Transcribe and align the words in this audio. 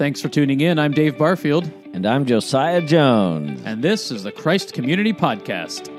Thanks 0.00 0.18
for 0.18 0.30
tuning 0.30 0.62
in. 0.62 0.78
I'm 0.78 0.92
Dave 0.92 1.18
Barfield, 1.18 1.70
And 1.92 2.06
I'm 2.06 2.24
Josiah 2.24 2.80
Jones. 2.80 3.60
and 3.66 3.84
this 3.84 4.10
is 4.10 4.22
the 4.22 4.32
Christ 4.32 4.72
Community 4.72 5.12
Podcast. 5.12 5.90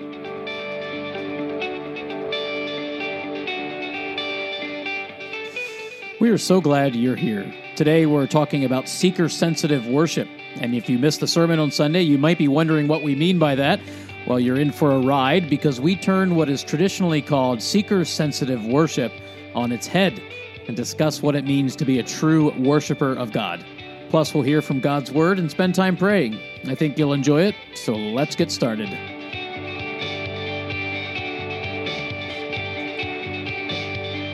We 6.20 6.32
are 6.32 6.40
so 6.40 6.62
glad 6.62 6.96
you're 6.96 7.16
here. 7.16 7.54
Today 7.76 8.08
we're 8.08 8.26
talking 8.26 8.66
about 8.66 8.90
seeker 8.90 9.30
sensitive 9.30 9.86
worship. 9.86 10.28
And 10.56 10.74
if 10.74 10.90
you 10.90 10.98
missed 10.98 11.20
the 11.20 11.28
sermon 11.28 11.60
on 11.60 11.70
Sunday, 11.70 12.02
you 12.02 12.18
might 12.18 12.40
be 12.40 12.48
wondering 12.48 12.88
what 12.88 13.04
we 13.04 13.14
mean 13.14 13.38
by 13.38 13.54
that. 13.54 13.80
Well, 14.26 14.40
you're 14.40 14.60
in 14.60 14.72
for 14.72 14.90
a 14.90 15.00
ride 15.00 15.48
because 15.48 15.80
we 15.80 15.96
turn 15.96 16.34
what 16.34 16.50
is 16.50 16.64
traditionally 16.64 17.22
called 17.22 17.62
seeker 17.62 18.04
sensitive 18.04 18.66
worship 18.66 19.12
on 19.54 19.72
its 19.72 19.86
head 19.86 20.20
and 20.68 20.76
discuss 20.76 21.22
what 21.22 21.36
it 21.36 21.46
means 21.46 21.76
to 21.76 21.86
be 21.86 22.00
a 22.00 22.04
true 22.04 22.50
worshiper 22.54 23.14
of 23.14 23.32
God. 23.32 23.64
Plus, 24.12 24.34
we'll 24.34 24.44
hear 24.44 24.62
from 24.62 24.82
God's 24.82 25.10
Word 25.10 25.40
and 25.40 25.50
spend 25.50 25.74
time 25.74 25.96
praying. 25.96 26.38
I 26.68 26.76
think 26.76 26.98
you'll 26.98 27.14
enjoy 27.14 27.44
it, 27.44 27.56
so 27.76 27.94
let's 27.94 28.36
get 28.36 28.52
started. 28.52 28.90
You 28.90 28.98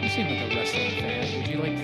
seem 0.10 0.30
like 0.30 0.52
a 0.52 0.56
wrestling 0.56 0.90
fan. 1.00 1.44
Did 1.44 1.48
you 1.48 1.58
like 1.60 1.78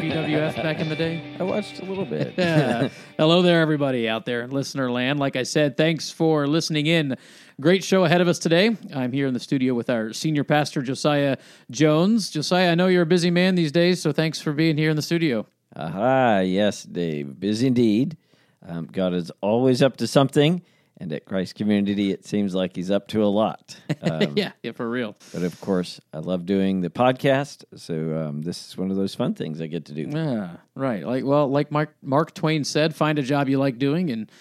WWF 0.00 0.62
back 0.62 0.78
in 0.78 0.88
the 0.88 0.94
day? 0.94 1.24
I 1.40 1.42
watched 1.42 1.80
a 1.80 1.84
little 1.84 2.04
bit. 2.04 2.34
Yeah. 2.38 2.88
Hello 3.18 3.42
there, 3.42 3.60
everybody 3.60 4.08
out 4.08 4.26
there 4.26 4.42
in 4.42 4.50
listener 4.50 4.88
land. 4.88 5.18
Like 5.18 5.34
I 5.34 5.42
said, 5.42 5.76
thanks 5.76 6.08
for 6.08 6.46
listening 6.46 6.86
in. 6.86 7.16
Great 7.60 7.82
show 7.82 8.04
ahead 8.04 8.20
of 8.20 8.28
us 8.28 8.38
today. 8.38 8.76
I'm 8.94 9.10
here 9.10 9.26
in 9.26 9.34
the 9.34 9.40
studio 9.40 9.74
with 9.74 9.90
our 9.90 10.12
senior 10.12 10.44
pastor, 10.44 10.82
Josiah 10.82 11.36
Jones. 11.68 12.30
Josiah, 12.30 12.70
I 12.70 12.74
know 12.76 12.86
you're 12.86 13.02
a 13.02 13.06
busy 13.06 13.32
man 13.32 13.56
these 13.56 13.72
days, 13.72 14.00
so 14.00 14.12
thanks 14.12 14.40
for 14.40 14.52
being 14.52 14.78
here 14.78 14.90
in 14.90 14.94
the 14.94 15.02
studio. 15.02 15.48
Aha, 15.76 16.40
yes, 16.40 16.82
Dave. 16.82 17.38
Busy 17.38 17.66
indeed. 17.68 18.16
Um, 18.66 18.86
God 18.86 19.14
is 19.14 19.30
always 19.40 19.82
up 19.82 19.96
to 19.98 20.06
something. 20.06 20.62
And 20.98 21.10
at 21.14 21.24
Christ 21.24 21.54
Community, 21.54 22.12
it 22.12 22.26
seems 22.26 22.54
like 22.54 22.76
he's 22.76 22.90
up 22.90 23.08
to 23.08 23.24
a 23.24 23.26
lot. 23.26 23.76
Um, 24.02 24.32
yeah, 24.34 24.52
yeah, 24.62 24.72
for 24.72 24.88
real. 24.88 25.14
But 25.32 25.42
of 25.42 25.60
course, 25.60 26.00
I 26.14 26.18
love 26.18 26.46
doing 26.46 26.80
the 26.80 26.88
podcast. 26.88 27.64
So 27.76 28.16
um, 28.16 28.40
this 28.40 28.68
is 28.68 28.76
one 28.78 28.90
of 28.90 28.96
those 28.96 29.14
fun 29.14 29.34
things 29.34 29.60
I 29.60 29.66
get 29.66 29.84
to 29.86 29.92
do. 29.92 30.08
Yeah, 30.08 30.56
right. 30.74 31.04
Like 31.04 31.22
well, 31.24 31.48
like 31.48 31.70
Mark 31.70 31.94
Mark 32.02 32.32
Twain 32.32 32.64
said, 32.64 32.94
find 32.94 33.18
a 33.18 33.22
job 33.22 33.50
you 33.50 33.58
like 33.58 33.78
doing, 33.78 34.10
and 34.10 34.32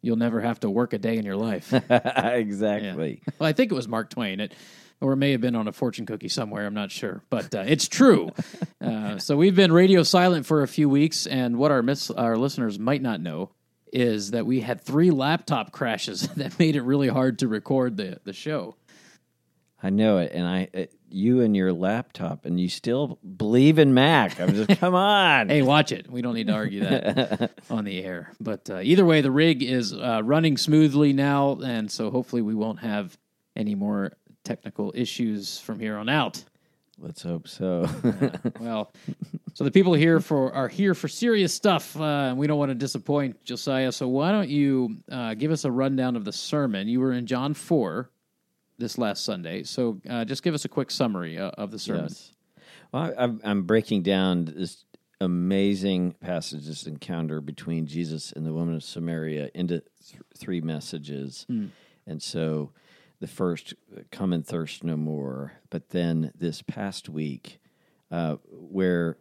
you'll 0.00 0.16
never 0.16 0.40
have 0.40 0.60
to 0.60 0.70
work 0.70 0.94
a 0.94 0.98
day 0.98 1.18
in 1.18 1.26
your 1.26 1.36
life. 1.36 1.72
exactly. 1.90 3.20
Well, 3.38 3.48
I 3.48 3.52
think 3.52 3.70
it 3.70 3.74
was 3.74 3.86
Mark 3.86 4.08
Twain. 4.08 4.40
It, 4.40 4.54
or 5.02 5.12
it 5.12 5.16
may 5.16 5.32
have 5.32 5.40
been 5.40 5.56
on 5.56 5.68
a 5.68 5.72
fortune 5.72 6.06
cookie 6.06 6.28
somewhere. 6.28 6.64
I'm 6.64 6.74
not 6.74 6.90
sure, 6.90 7.22
but 7.28 7.54
uh, 7.54 7.64
it's 7.66 7.88
true. 7.88 8.30
uh, 8.80 9.18
so 9.18 9.36
we've 9.36 9.56
been 9.56 9.72
radio 9.72 10.02
silent 10.02 10.46
for 10.46 10.62
a 10.62 10.68
few 10.68 10.88
weeks, 10.88 11.26
and 11.26 11.58
what 11.58 11.70
our 11.70 11.82
miss, 11.82 12.10
our 12.10 12.36
listeners 12.36 12.78
might 12.78 13.02
not 13.02 13.20
know 13.20 13.50
is 13.92 14.30
that 14.30 14.46
we 14.46 14.60
had 14.60 14.80
three 14.80 15.10
laptop 15.10 15.72
crashes 15.72 16.22
that 16.36 16.58
made 16.58 16.76
it 16.76 16.82
really 16.82 17.08
hard 17.08 17.40
to 17.40 17.48
record 17.48 17.96
the 17.96 18.20
the 18.24 18.32
show. 18.32 18.76
I 19.82 19.90
know 19.90 20.18
it. 20.18 20.30
And 20.32 20.46
I, 20.46 20.68
uh, 20.72 20.84
you 21.10 21.40
and 21.40 21.56
your 21.56 21.72
laptop, 21.72 22.46
and 22.46 22.60
you 22.60 22.68
still 22.68 23.18
believe 23.36 23.78
in 23.78 23.92
Mac. 23.94 24.40
I'm 24.40 24.54
just, 24.54 24.78
come 24.78 24.94
on. 24.94 25.48
Hey, 25.52 25.62
watch 25.62 25.90
it. 25.90 26.08
We 26.10 26.22
don't 26.22 26.34
need 26.34 26.46
to 26.46 26.52
argue 26.52 26.80
that 26.80 27.50
on 27.68 27.84
the 27.84 28.02
air. 28.02 28.32
But 28.40 28.70
uh, 28.70 28.80
either 28.80 29.04
way, 29.04 29.20
the 29.20 29.32
rig 29.32 29.62
is 29.62 29.92
uh, 29.92 30.22
running 30.22 30.56
smoothly 30.56 31.12
now, 31.12 31.58
and 31.62 31.90
so 31.90 32.10
hopefully 32.10 32.42
we 32.42 32.54
won't 32.54 32.78
have 32.78 33.18
any 33.56 33.74
more 33.74 34.12
technical 34.44 34.92
issues 34.94 35.58
from 35.58 35.78
here 35.80 35.96
on 35.96 36.08
out. 36.08 36.42
Let's 36.98 37.22
hope 37.22 37.48
so. 37.48 37.88
Well, 38.60 38.92
so 39.54 39.64
the 39.64 39.70
people 39.70 39.92
here 39.94 40.20
for 40.20 40.52
are 40.54 40.68
here 40.68 40.94
for 40.94 41.08
serious 41.08 41.52
stuff, 41.52 41.98
uh, 41.98 42.04
and 42.30 42.38
we 42.38 42.46
don't 42.46 42.58
want 42.58 42.70
to 42.70 42.74
disappoint 42.76 43.42
Josiah. 43.44 43.90
So 43.92 44.06
why 44.08 44.30
don't 44.30 44.48
you 44.48 44.96
uh, 45.10 45.34
give 45.34 45.50
us 45.50 45.64
a 45.64 45.70
rundown 45.70 46.14
of 46.16 46.24
the 46.24 46.32
sermon? 46.32 46.86
You 46.88 47.00
were 47.00 47.12
in 47.12 47.26
John 47.26 47.54
four 47.54 48.10
this 48.78 48.98
last 48.98 49.24
Sunday, 49.24 49.62
so 49.64 50.00
uh, 50.08 50.24
just 50.24 50.42
give 50.42 50.54
us 50.54 50.64
a 50.64 50.68
quick 50.68 50.90
summary 50.90 51.38
uh, 51.38 51.50
of 51.50 51.70
the 51.70 51.78
sermon. 51.78 52.04
Yes. 52.04 52.32
Well, 52.92 53.02
I, 53.02 53.08
I'm- 53.22 53.40
I'm 53.42 53.62
breaking 53.64 54.02
down 54.02 54.44
this 54.44 54.84
amazing 55.20 56.12
passage, 56.20 56.66
this 56.66 56.86
encounter 56.86 57.40
between 57.40 57.86
Jesus 57.86 58.32
and 58.32 58.44
the 58.46 58.52
woman 58.52 58.74
of 58.74 58.82
Samaria 58.84 59.50
into 59.54 59.80
th- 59.80 60.20
three 60.36 60.60
messages. 60.60 61.46
And 62.06 62.20
so 62.22 62.70
the 63.22 63.28
first, 63.28 63.74
come 64.10 64.32
and 64.32 64.44
thirst 64.44 64.82
no 64.82 64.96
more. 64.96 65.52
But 65.70 65.90
then 65.90 66.32
this 66.36 66.60
past 66.60 67.08
week, 67.08 67.60
uh, 68.10 68.36
where 68.50 69.16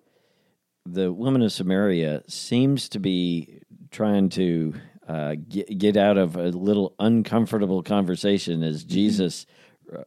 the 0.88 1.14
woman 1.14 1.44
of 1.44 1.52
Samaria 1.52 2.24
seems 2.28 2.90
to 2.90 3.00
be 3.00 3.62
trying 3.92 4.30
to 4.30 4.74
uh, 5.08 5.36
get, 5.48 5.78
get 5.78 5.98
out 5.98 6.18
of 6.18 6.36
a 6.36 6.50
little 6.50 6.96
uncomfortable 6.98 7.84
conversation 7.84 8.64
as 8.64 8.84
Jesus 8.84 9.46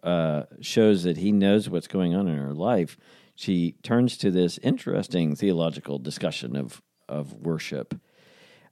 uh, 0.02 0.42
shows 0.60 1.04
that 1.04 1.18
he 1.18 1.30
knows 1.30 1.70
what's 1.70 1.86
going 1.86 2.16
on 2.16 2.26
in 2.26 2.36
her 2.36 2.52
life. 2.52 2.96
She 3.36 3.76
turns 3.84 4.16
to 4.18 4.32
this 4.32 4.58
interesting 4.58 5.36
theological 5.36 6.00
discussion 6.00 6.56
of 6.56 6.82
of 7.08 7.32
worship. 7.34 7.94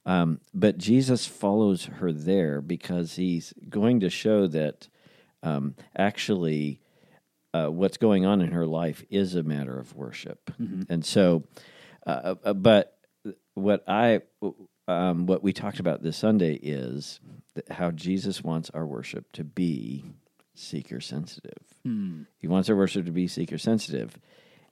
Um, 0.05 0.41
but 0.53 0.77
Jesus 0.77 1.25
follows 1.25 1.85
her 1.85 2.11
there 2.11 2.59
because 2.61 3.15
he's 3.15 3.53
going 3.69 4.01
to 4.01 4.09
show 4.09 4.47
that 4.47 4.89
um, 5.43 5.75
actually 5.95 6.79
uh, 7.53 7.67
what's 7.67 7.97
going 7.97 8.25
on 8.25 8.41
in 8.41 8.51
her 8.51 8.65
life 8.65 9.03
is 9.11 9.35
a 9.35 9.43
matter 9.43 9.77
of 9.77 9.95
worship. 9.95 10.49
And 10.89 11.05
so, 11.05 11.43
uh, 12.07 12.35
uh, 12.43 12.53
but 12.53 12.97
what 13.53 13.83
I 13.87 14.21
um, 14.87 15.27
what 15.27 15.43
we 15.43 15.53
talked 15.53 15.79
about 15.79 16.01
this 16.01 16.17
Sunday 16.17 16.55
is 16.55 17.19
that 17.53 17.69
how 17.69 17.91
Jesus 17.91 18.43
wants 18.43 18.69
our 18.71 18.85
worship 18.85 19.31
to 19.33 19.43
be 19.43 20.03
seeker 20.55 20.99
sensitive. 20.99 21.63
He 22.39 22.47
wants 22.47 22.69
our 22.69 22.75
worship 22.75 23.05
to 23.05 23.11
be 23.11 23.27
seeker 23.27 23.57
sensitive, 23.59 24.17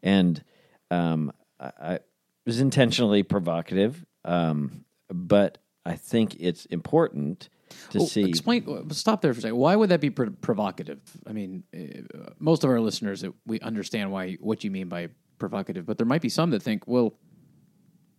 and 0.02 0.44
um, 0.90 1.32
I, 1.60 1.72
I 1.80 2.00
was 2.46 2.60
intentionally 2.60 3.24
provocative, 3.24 4.04
um, 4.26 4.86
but 5.10 5.60
I 5.86 5.96
think 5.96 6.36
it's 6.40 6.66
important 6.66 7.50
to 7.92 8.00
Well, 8.00 8.08
see. 8.08 8.24
Explain. 8.24 8.90
Stop 8.92 9.22
there 9.22 9.34
for 9.34 9.40
a 9.40 9.42
second. 9.42 9.58
Why 9.58 9.76
would 9.76 9.90
that 9.90 10.02
be 10.02 10.10
pr- 10.10 10.30
provocative? 10.42 11.00
I 11.28 11.34
mean, 11.34 11.64
uh, 11.74 12.32
most 12.40 12.64
of 12.64 12.70
our 12.70 12.80
listeners, 12.80 13.24
uh, 13.24 13.30
we 13.46 13.60
understand 13.60 14.12
why 14.12 14.34
what 14.40 14.64
you 14.64 14.72
mean 14.72 14.88
by 14.90 15.10
provocative, 15.38 15.86
but 15.86 15.98
there 15.98 16.08
might 16.08 16.22
be 16.22 16.30
some 16.30 16.52
that 16.52 16.62
think, 16.62 16.88
well, 16.88 17.16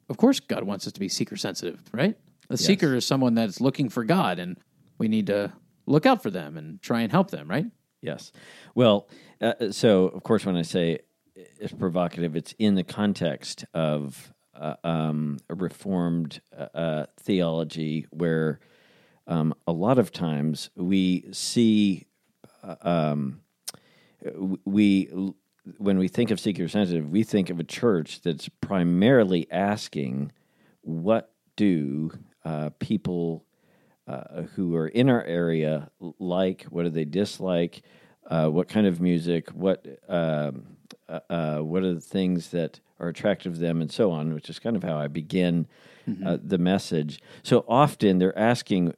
of 0.09 0.17
course, 0.17 0.41
God 0.41 0.65
wants 0.65 0.87
us 0.87 0.93
to 0.93 1.01
be 1.01 1.09
seeker 1.09 1.37
sensitive, 1.37 1.81
right? 1.93 2.17
A 2.51 2.57
seeker 2.57 2.95
is 2.95 3.07
someone 3.07 3.35
that's 3.35 3.61
looking 3.61 3.89
for 3.89 4.05
God, 4.05 4.39
and 4.39 4.59
we 4.99 5.09
need 5.09 5.29
to 5.29 5.53
look 5.87 6.05
out 6.05 6.23
for 6.23 6.31
them 6.31 6.59
and 6.59 6.83
try 6.83 7.01
and 7.01 7.11
help 7.11 7.31
them, 7.31 7.49
right? 7.49 7.67
Yes. 8.03 8.33
Well, 8.75 9.09
uh, 9.41 9.71
so 9.71 10.09
of 10.09 10.23
course, 10.23 10.45
when 10.45 10.57
I 10.57 10.63
say 10.63 10.99
it's 11.35 11.73
provocative, 11.73 12.37
it's 12.37 12.55
in 12.59 12.75
the 12.75 12.85
context 12.85 13.65
of 13.73 14.33
uh, 14.55 14.75
um, 14.85 15.39
a 15.49 15.55
reformed 15.55 16.41
uh, 16.57 16.67
uh, 16.75 17.07
theology 17.21 18.07
where 18.11 18.61
um, 19.27 19.55
a 19.67 19.73
lot 19.73 19.99
of 19.99 20.13
times 20.13 20.71
we 20.77 21.27
see 21.33 22.07
uh, 22.63 22.77
um, 22.83 23.41
we 24.65 25.11
when 25.79 25.99
we 25.99 26.09
think 26.09 26.31
of 26.31 26.41
seeker 26.41 26.69
sensitive, 26.69 27.09
we 27.11 27.23
think 27.23 27.51
of 27.51 27.61
a 27.61 27.65
church 27.65 28.21
that's 28.23 28.49
primarily 28.61 29.51
asking, 29.51 30.33
"What 30.83 31.33
do 31.57 32.13
uh, 32.45 32.71
people 32.79 33.45
uh, 34.07 34.43
who 34.55 34.75
are 34.75 34.89
in 34.89 35.09
our 35.09 35.25
area 35.25 35.91
like? 36.19 36.65
What 36.65 36.85
do 36.85 36.91
they 36.91 37.05
dislike? 37.05 37.83
Uh, 38.29 38.49
what 38.49 38.69
kind 38.69 38.87
of 38.87 39.01
music? 39.01 39.51
What 39.51 39.87
um, 40.09 40.77
uh, 41.09 41.21
uh, 41.31 41.59
what 41.59 41.83
are 41.83 41.95
the 41.95 42.01
things 42.01 42.49
that 42.51 42.81
are 42.99 43.09
attractive 43.09 43.55
to 43.55 43.61
them, 43.61 43.81
and 43.81 43.91
so 43.91 44.11
on? 44.11 44.35
Which 44.35 44.51
is 44.51 44.59
kind 44.59 44.77
of 44.77 44.83
how 44.83 44.99
I 44.99 45.09
begin 45.09 45.67
uh, 46.25 46.39
the 46.43 46.59
message. 46.59 47.21
So 47.43 47.65
often 47.69 48.19
they're 48.19 48.39
asking 48.39 48.95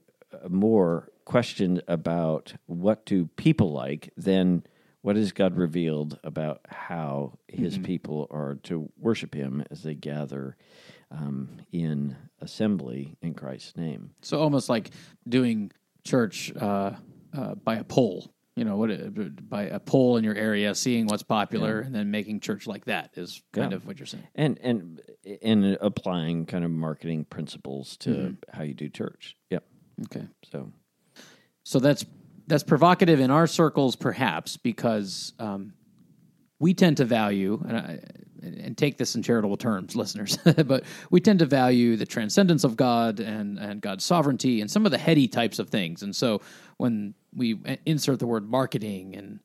more 0.49 1.09
questions 1.25 1.81
about 1.89 2.55
what 2.67 3.07
do 3.07 3.27
people 3.37 3.73
like 3.73 4.13
than 4.17 4.63
what 5.03 5.17
has 5.17 5.33
God 5.33 5.57
revealed 5.57 6.19
about 6.25 6.61
how 6.69 7.39
His 7.49 7.77
people 7.79 8.27
are 8.31 8.55
to 8.65 8.91
worship 8.99 9.35
Him 9.35 9.63
as 9.71 9.83
they 9.83 9.95
gather 9.95 10.57
um, 11.11 11.59
in 11.73 12.17
assembly 12.41 13.17
in 13.23 13.35
Christ's 13.35 13.77
name. 13.77 14.11
So 14.23 14.41
almost 14.41 14.69
like 14.69 14.91
doing 15.29 15.71
church 16.05 16.53
uh, 16.57 16.93
uh, 17.37 17.55
by 17.57 17.77
a 17.77 17.85
poll. 17.85 18.31
You 18.57 18.65
know, 18.65 18.77
what 18.77 19.49
by 19.51 19.65
a 19.65 19.81
poll 19.81 20.17
in 20.17 20.23
your 20.23 20.37
area, 20.37 20.77
seeing 20.77 21.07
what's 21.07 21.25
popular, 21.25 21.81
and 21.81 21.93
then 21.93 22.13
making 22.13 22.39
church 22.39 22.69
like 22.69 22.85
that 22.85 23.11
is 23.15 23.43
kind 23.53 23.73
Yeah. 23.73 23.77
of 23.77 23.87
what 23.87 23.99
you're 23.99 24.07
saying. 24.07 24.29
and 24.37 24.59
and 24.63 25.01
and 25.43 25.77
applying 25.81 26.47
kind 26.47 26.65
of 26.65 26.71
marketing 26.71 27.25
principles 27.25 27.97
to 27.99 28.37
how 28.53 28.63
you 28.63 28.73
do 28.75 28.89
church. 28.89 29.37
Yep. 29.51 29.65
Okay. 30.03 30.27
So 30.51 30.73
So 31.65 31.79
that's 31.79 32.05
that's 32.47 32.63
provocative 32.63 33.21
in 33.21 33.31
our 33.31 33.47
circles, 33.47 33.97
perhaps, 33.97 34.57
because 34.59 35.33
um, 35.39 35.73
we 36.59 36.75
tend 36.75 36.99
to 36.99 37.05
value, 37.05 37.63
and 37.67 37.77
I, 37.77 37.99
and 38.43 38.77
take 38.77 38.99
this 38.99 39.15
in 39.15 39.23
charitable 39.23 39.57
terms, 39.57 39.97
listeners, 39.97 40.37
but 40.67 40.85
we 41.11 41.21
tend 41.21 41.39
to 41.39 41.47
value 41.47 41.97
the 41.97 42.07
transcendence 42.07 42.65
of 42.65 42.77
God 42.77 43.21
and, 43.21 43.59
and 43.59 43.81
God's 43.81 44.05
sovereignty 44.05 44.61
and 44.61 44.71
some 44.71 44.85
of 44.85 44.93
the 44.93 44.99
heady 44.99 45.27
types 45.27 45.59
of 45.59 45.71
things. 45.71 46.03
And 46.03 46.15
so 46.15 46.43
when 46.77 47.15
we 47.35 47.59
insert 47.87 48.19
the 48.19 48.27
word 48.27 48.49
marketing 48.49 49.17
and 49.17 49.41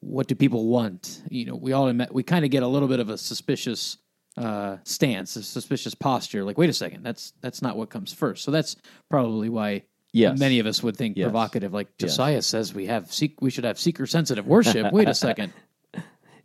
what 0.00 0.26
do 0.28 0.34
people 0.34 0.66
want, 0.68 1.22
you 1.28 1.44
know, 1.44 1.54
we 1.54 1.72
all 1.72 1.92
we 2.10 2.22
kind 2.22 2.44
of 2.44 2.50
get 2.50 2.62
a 2.62 2.68
little 2.68 2.88
bit 2.88 3.00
of 3.00 3.10
a 3.10 3.18
suspicious 3.18 3.98
uh, 4.38 4.78
stance, 4.84 5.36
a 5.36 5.42
suspicious 5.42 5.94
posture. 5.94 6.44
Like, 6.44 6.56
wait 6.58 6.70
a 6.70 6.72
second, 6.72 7.02
that's 7.02 7.32
that's 7.40 7.62
not 7.62 7.76
what 7.76 7.90
comes 7.90 8.12
first. 8.12 8.44
So 8.44 8.50
that's 8.50 8.76
probably 9.08 9.48
why 9.48 9.82
Yes. 10.12 10.38
many 10.38 10.58
of 10.58 10.66
us 10.66 10.82
would 10.82 10.96
think 10.96 11.16
Yes. 11.16 11.24
provocative. 11.26 11.74
Like 11.74 11.96
Josiah 11.98 12.40
says, 12.42 12.72
we 12.74 12.86
have 12.86 13.12
seek, 13.12 13.40
we 13.42 13.50
should 13.50 13.64
have 13.64 13.78
seeker 13.78 14.06
sensitive 14.06 14.46
worship. 14.46 14.92
wait 14.92 15.08
a 15.08 15.14
second. 15.14 15.52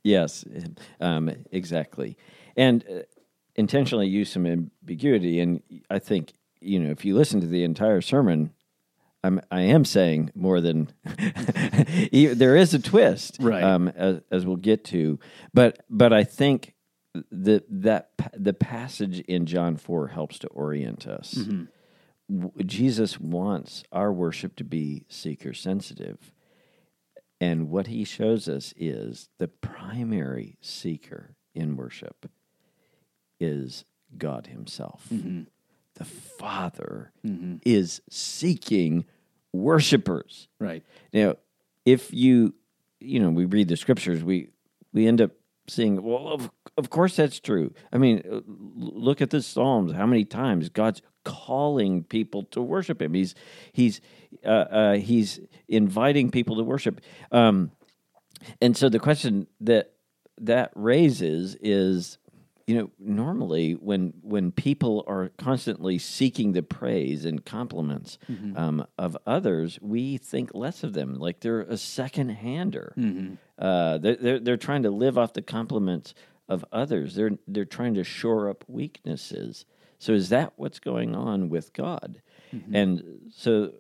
Yes, 0.04 0.44
um, 1.00 1.32
exactly. 1.52 2.18
And 2.58 2.84
uh, 2.90 3.04
intentionally 3.56 4.08
use 4.08 4.30
some 4.30 4.46
ambiguity. 4.46 5.40
And 5.40 5.62
I 5.90 6.00
think, 6.00 6.34
you 6.60 6.78
know, 6.80 6.92
if 6.92 7.06
you 7.06 7.16
listen 7.16 7.40
to 7.40 7.48
the 7.48 7.64
entire 7.64 8.02
sermon, 8.02 8.52
I'm, 9.24 9.40
I 9.50 9.62
am 9.62 9.86
saying 9.86 10.32
more 10.36 10.60
than 10.60 10.92
there 12.12 12.58
is 12.58 12.74
a 12.74 12.80
twist, 12.80 13.38
Right. 13.40 13.64
Um, 13.64 13.88
as, 13.88 14.20
as 14.30 14.46
we'll 14.46 14.58
get 14.58 14.84
to, 14.86 15.20
but 15.54 15.80
but 15.90 16.12
I 16.12 16.26
think 16.26 16.73
that 17.32 17.66
that 17.70 18.10
the 18.36 18.54
passage 18.54 19.20
in 19.22 19.46
John 19.46 19.78
four 19.78 20.08
helps 20.08 20.40
to 20.40 20.48
orient 20.48 21.08
us. 21.08 21.36
Mm-hmm. 21.36 21.64
W- 22.40 22.66
Jesus 22.66 23.20
wants 23.20 23.84
our 23.92 24.12
worship 24.12 24.56
to 24.58 24.64
be 24.64 25.06
seeker 25.08 25.54
sensitive. 25.54 26.32
And 27.40 27.70
what 27.70 27.88
he 27.88 28.06
shows 28.06 28.48
us 28.48 28.74
is 28.78 29.30
the 29.38 29.50
primary 29.50 30.58
seeker 30.62 31.36
in 31.54 31.76
worship 31.76 32.30
is 33.40 33.84
God 34.18 34.48
himself. 34.48 35.08
Mm-hmm. 35.14 35.42
The 35.96 36.06
Father 36.06 37.12
mm-hmm. 37.26 37.58
is 37.66 38.02
seeking 38.10 39.06
worshipers. 39.52 40.48
Right. 40.60 40.84
Now, 41.12 41.36
if 41.86 42.14
you, 42.14 42.56
you 43.00 43.20
know, 43.20 43.30
we 43.30 43.46
read 43.46 43.68
the 43.68 43.78
scriptures, 43.78 44.24
we 44.24 44.50
we 44.94 45.06
end 45.06 45.22
up 45.22 45.32
seeing, 45.68 46.02
well, 46.02 46.30
of 46.30 46.50
of 46.78 46.90
course 46.90 47.16
that's 47.16 47.40
true. 47.40 47.74
I 47.92 47.98
mean, 47.98 48.24
uh, 48.30 48.42
look 48.48 49.22
at 49.22 49.30
the 49.30 49.42
Psalms. 49.42 49.94
How 49.94 50.06
many 50.06 50.26
times 50.26 50.70
God's 50.70 51.02
calling 51.24 52.04
people 52.04 52.44
to 52.52 52.62
worship 52.62 53.02
Him? 53.02 53.14
He's 53.14 53.36
he's 53.72 54.02
uh, 54.46 54.48
uh, 54.50 54.94
he's 54.96 55.40
inviting 55.68 56.32
people 56.32 56.58
to 56.58 56.64
worship. 56.64 57.02
Um, 57.32 57.72
and 58.62 58.76
so 58.76 58.90
the 58.90 59.00
question 59.00 59.48
that 59.62 59.94
that 60.42 60.72
raises 60.76 61.56
is 61.62 62.18
you 62.66 62.76
know 62.76 62.90
normally 62.98 63.74
when 63.74 64.14
when 64.22 64.52
people 64.52 65.04
are 65.08 65.30
constantly 65.38 65.98
seeking 66.00 66.54
the 66.54 66.64
praise 66.64 67.26
and 67.26 67.46
compliments 67.46 68.18
um, 68.58 68.86
of 68.98 69.18
others 69.28 69.78
we 69.82 70.18
think 70.18 70.50
less 70.54 70.84
of 70.84 70.94
them 70.94 71.16
like 71.16 71.42
they're 71.42 71.62
a 71.62 71.78
second 71.78 72.30
hander 72.30 72.94
uh, 73.60 73.98
they're, 74.00 74.16
they're 74.16 74.40
they're 74.40 74.58
trying 74.58 74.84
to 74.84 74.90
live 74.92 75.18
off 75.18 75.34
the 75.34 75.42
compliments 75.42 76.14
of 76.48 76.66
others. 76.72 77.16
They're 77.16 77.38
they're 77.48 77.66
trying 77.66 77.94
to 77.96 78.04
shore 78.04 78.50
up 78.50 78.64
weaknesses. 78.68 79.66
So 80.00 80.14
is 80.14 80.30
that 80.30 80.54
what's 80.58 80.80
going 80.80 81.16
on 81.16 81.50
with 81.50 81.74
god? 81.74 82.22
And 82.74 83.32
so 83.34 83.72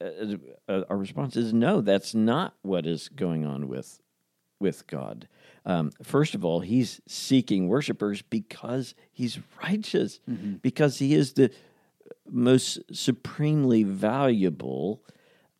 uh, 0.00 0.36
uh, 0.68 0.82
our 0.88 0.96
response 0.96 1.36
is 1.36 1.52
no 1.52 1.80
that's 1.80 2.14
not 2.14 2.54
what 2.62 2.86
is 2.86 3.08
going 3.08 3.44
on 3.44 3.68
with 3.68 4.00
with 4.60 4.86
God. 4.86 5.28
Um, 5.66 5.90
first 6.02 6.34
of 6.34 6.44
all, 6.44 6.60
he's 6.60 7.00
seeking 7.06 7.68
worshipers 7.68 8.22
because 8.22 8.94
he's 9.12 9.38
righteous, 9.62 10.20
because 10.62 10.98
he 10.98 11.14
is 11.14 11.32
the 11.34 11.50
most 12.30 12.78
supremely 12.92 13.82
valuable 13.82 15.02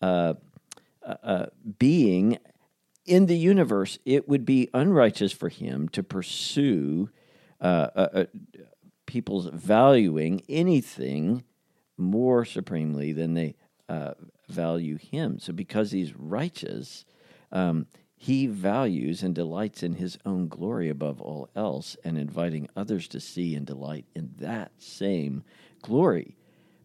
uh, 0.00 0.34
uh, 1.04 1.14
uh, 1.22 1.46
being 1.78 2.38
in 3.06 3.26
the 3.26 3.36
universe. 3.36 3.98
It 4.04 4.28
would 4.28 4.44
be 4.44 4.68
unrighteous 4.74 5.32
for 5.32 5.48
him 5.48 5.88
to 5.90 6.02
pursue 6.02 7.10
uh, 7.60 7.88
uh, 7.94 8.08
uh, 8.14 8.24
people's 9.06 9.46
valuing 9.46 10.42
anything 10.48 11.44
more 11.96 12.44
supremely 12.44 13.12
than 13.12 13.34
they 13.34 13.54
uh, 13.88 14.14
value 14.48 14.98
him. 14.98 15.38
So, 15.38 15.52
because 15.52 15.90
he's 15.90 16.16
righteous, 16.16 17.04
um, 17.50 17.86
he 18.16 18.46
values 18.46 19.22
and 19.22 19.34
delights 19.34 19.82
in 19.82 19.94
his 19.94 20.18
own 20.24 20.48
glory 20.48 20.88
above 20.88 21.20
all 21.20 21.48
else, 21.56 21.96
and 22.04 22.16
inviting 22.16 22.68
others 22.76 23.08
to 23.08 23.20
see 23.20 23.54
and 23.54 23.66
delight 23.66 24.06
in 24.14 24.30
that 24.38 24.72
same 24.78 25.44
glory. 25.82 26.36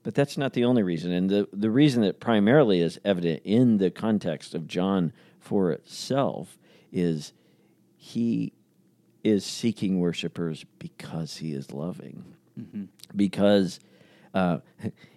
But 0.04 0.16
that's 0.16 0.38
not 0.38 0.54
the 0.54 0.66
only 0.66 0.84
reason. 0.84 1.12
And 1.12 1.30
the, 1.30 1.48
the 1.52 1.70
reason 1.70 2.02
that 2.04 2.20
primarily 2.20 2.82
is 2.82 3.00
evident 3.04 3.42
in 3.44 3.78
the 3.78 3.92
context 3.92 4.56
of 4.56 4.68
John 4.68 5.14
for 5.40 5.72
itself 5.72 6.58
is 6.92 7.34
he 7.96 8.54
is 9.24 9.46
seeking 9.46 10.00
worshipers 10.00 10.66
because 10.80 11.38
he 11.38 11.54
is 11.54 11.72
loving. 11.72 12.24
Because 13.16 13.80
uh, 14.34 14.60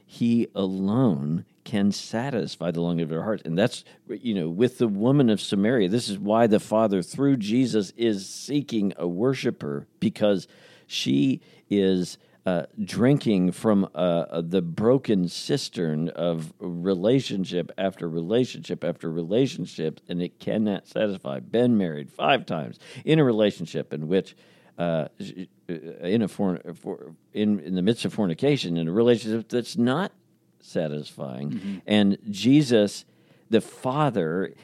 he 0.05 0.49
alone 0.55 1.45
can 1.65 1.93
satisfy 1.93 2.71
the 2.71 2.81
longing 2.81 3.03
of 3.03 3.09
their 3.09 3.23
hearts. 3.23 3.43
And 3.45 3.57
that's, 3.57 3.85
you 4.09 4.35
know, 4.35 4.49
with 4.49 4.79
the 4.79 4.89
woman 4.89 5.31
of 5.31 5.41
Samaria, 5.41 5.89
this 5.89 6.09
is 6.09 6.19
why 6.19 6.47
the 6.47 6.59
Father, 6.59 7.03
through 7.03 7.37
Jesus, 7.37 7.93
is 7.97 8.29
seeking 8.29 8.93
a 8.97 9.07
worshiper 9.07 9.87
because 10.01 10.49
she 10.87 11.41
is 11.69 12.19
uh, 12.47 12.63
drinking 12.85 13.53
from 13.53 13.89
uh, 13.95 14.41
the 14.41 14.63
broken 14.63 15.29
cistern 15.29 16.09
of 16.11 16.53
relationship 16.59 17.71
after 17.77 18.09
relationship 18.09 18.83
after 18.83 19.11
relationship, 19.11 20.01
and 20.09 20.23
it 20.23 20.39
cannot 20.39 20.87
satisfy. 20.87 21.39
Been 21.41 21.77
married 21.77 22.11
five 22.11 22.47
times 22.47 22.79
in 23.05 23.19
a 23.19 23.25
relationship 23.25 23.93
in 23.93 24.09
which 24.09 24.35
uh, 24.79 25.09
in 25.69 26.23
a 26.23 26.29
forn- 26.29 26.63
for, 26.75 27.13
in 27.35 27.61
in 27.61 27.75
the 27.75 27.83
midst 27.83 28.05
of 28.07 28.15
fornication 28.15 28.79
in 28.79 28.89
a 28.89 28.93
relationship 28.93 29.49
that's 29.49 29.77
not 29.77 30.13
satisfying, 30.61 31.83
and 31.87 32.17
Jesus, 32.31 33.05
the 33.51 33.61
Father, 33.61 34.55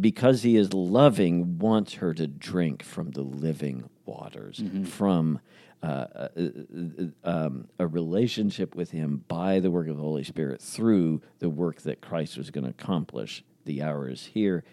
because 0.00 0.42
He 0.42 0.56
is 0.56 0.72
loving, 0.72 1.58
wants 1.58 1.94
her 1.94 2.14
to 2.14 2.26
drink 2.26 2.82
from 2.82 3.10
the 3.10 3.22
living 3.22 3.88
waters, 4.06 4.62
from 4.88 5.40
uh, 5.82 5.86
uh, 5.86 6.28
uh, 6.36 7.28
um, 7.28 7.68
a 7.78 7.86
relationship 7.86 8.74
with 8.74 8.90
Him 8.90 9.24
by 9.28 9.60
the 9.60 9.70
work 9.70 9.88
of 9.88 9.96
the 9.96 10.02
Holy 10.02 10.24
Spirit 10.24 10.60
through 10.60 11.20
the 11.38 11.50
work 11.50 11.82
that 11.82 12.00
Christ 12.00 12.38
was 12.38 12.50
going 12.50 12.64
to 12.64 12.70
accomplish. 12.70 13.44
The 13.66 13.82
hour 13.82 14.08
is 14.08 14.26
here, 14.26 14.64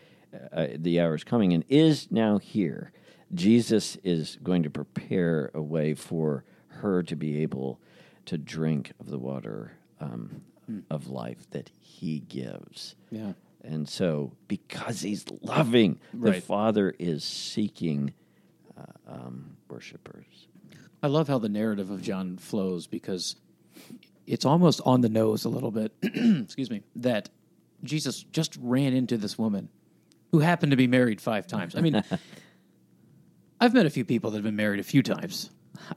uh, 0.51 0.67
the 0.75 0.99
hour 0.99 1.15
is 1.15 1.23
coming, 1.23 1.53
and 1.53 1.63
is 1.67 2.09
now 2.09 2.37
here. 2.37 2.91
Jesus 3.33 3.97
is 4.03 4.37
going 4.43 4.63
to 4.63 4.69
prepare 4.69 5.51
a 5.53 5.61
way 5.61 5.93
for 5.93 6.45
her 6.67 7.03
to 7.03 7.15
be 7.15 7.41
able 7.41 7.79
to 8.25 8.37
drink 8.37 8.93
of 8.99 9.09
the 9.09 9.19
water 9.19 9.73
um, 9.99 10.41
of 10.89 11.09
life 11.09 11.49
that 11.51 11.69
He 11.79 12.19
gives. 12.19 12.95
Yeah. 13.11 13.33
And 13.63 13.87
so, 13.87 14.33
because 14.47 15.01
He's 15.01 15.25
loving, 15.41 15.99
the 16.13 16.33
Father 16.41 16.93
is 16.97 17.23
seeking 17.23 18.13
uh, 18.77 18.83
um, 19.07 19.57
worshipers. 19.69 20.47
I 21.03 21.07
love 21.07 21.27
how 21.27 21.37
the 21.37 21.49
narrative 21.49 21.89
of 21.91 22.01
John 22.01 22.37
flows 22.37 22.87
because 22.87 23.35
it's 24.25 24.45
almost 24.45 24.79
on 24.85 25.01
the 25.01 25.09
nose 25.09 25.43
a 25.43 25.49
little 25.49 25.69
bit. 25.69 25.91
excuse 26.01 26.71
me. 26.71 26.81
That 26.95 27.29
Jesus 27.83 28.23
just 28.23 28.57
ran 28.61 28.93
into 28.93 29.17
this 29.17 29.37
woman 29.37 29.67
who 30.31 30.39
happened 30.39 30.71
to 30.71 30.77
be 30.77 30.87
married 30.87 31.19
five 31.19 31.45
times. 31.45 31.75
I 31.75 31.81
mean, 31.81 32.01
I've 33.59 33.73
met 33.73 33.85
a 33.85 33.89
few 33.89 34.05
people 34.05 34.31
that 34.31 34.37
have 34.37 34.45
been 34.45 34.55
married 34.55 34.79
a 34.79 34.83
few 34.83 35.03
times. 35.03 35.49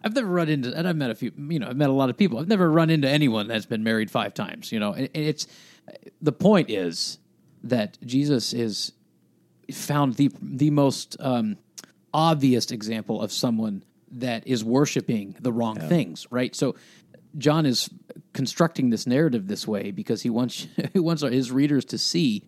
I've 0.03 0.15
never 0.15 0.27
run 0.27 0.49
into, 0.49 0.77
and 0.77 0.89
I've 0.89 0.97
met 0.97 1.11
a 1.11 1.15
few, 1.15 1.31
you 1.37 1.61
know, 1.61 1.69
I've 1.69 1.77
met 1.77 1.89
a 1.89 1.93
lot 1.93 2.11
of 2.11 2.17
people. 2.17 2.41
I've 2.41 2.49
never 2.49 2.69
run 2.69 2.91
into 2.91 3.09
anyone 3.09 3.47
that's 3.47 3.67
been 3.67 3.85
married 3.85 4.11
five 4.11 4.35
times, 4.35 4.73
you 4.73 4.81
know. 4.81 4.93
And, 4.93 5.09
and 5.15 5.25
it's 5.25 5.47
the 6.21 6.33
point 6.33 6.69
is 6.69 7.19
that 7.63 7.97
Jesus 8.05 8.53
is 8.53 8.93
found 9.71 10.15
the 10.15 10.33
the 10.41 10.71
most 10.71 11.17
um, 11.21 11.59
obvious 12.13 12.73
example 12.73 13.23
of 13.23 13.31
someone 13.31 13.85
that 14.13 14.47
is 14.47 14.65
worshiping 14.65 15.37
the 15.41 15.53
wrong 15.53 15.77
things, 15.77 16.27
right? 16.31 16.55
So 16.55 16.77
John 17.39 17.67
is 17.67 17.91
constructing 18.33 18.91
this 18.91 19.07
narrative 19.07 19.47
this 19.49 19.67
way 19.67 19.91
because 19.91 20.23
he 20.23 20.31
wants 20.31 20.67
he 20.93 20.99
wants 21.01 21.23
his 21.23 21.51
readers 21.53 21.85
to 21.87 21.99
see, 21.99 22.45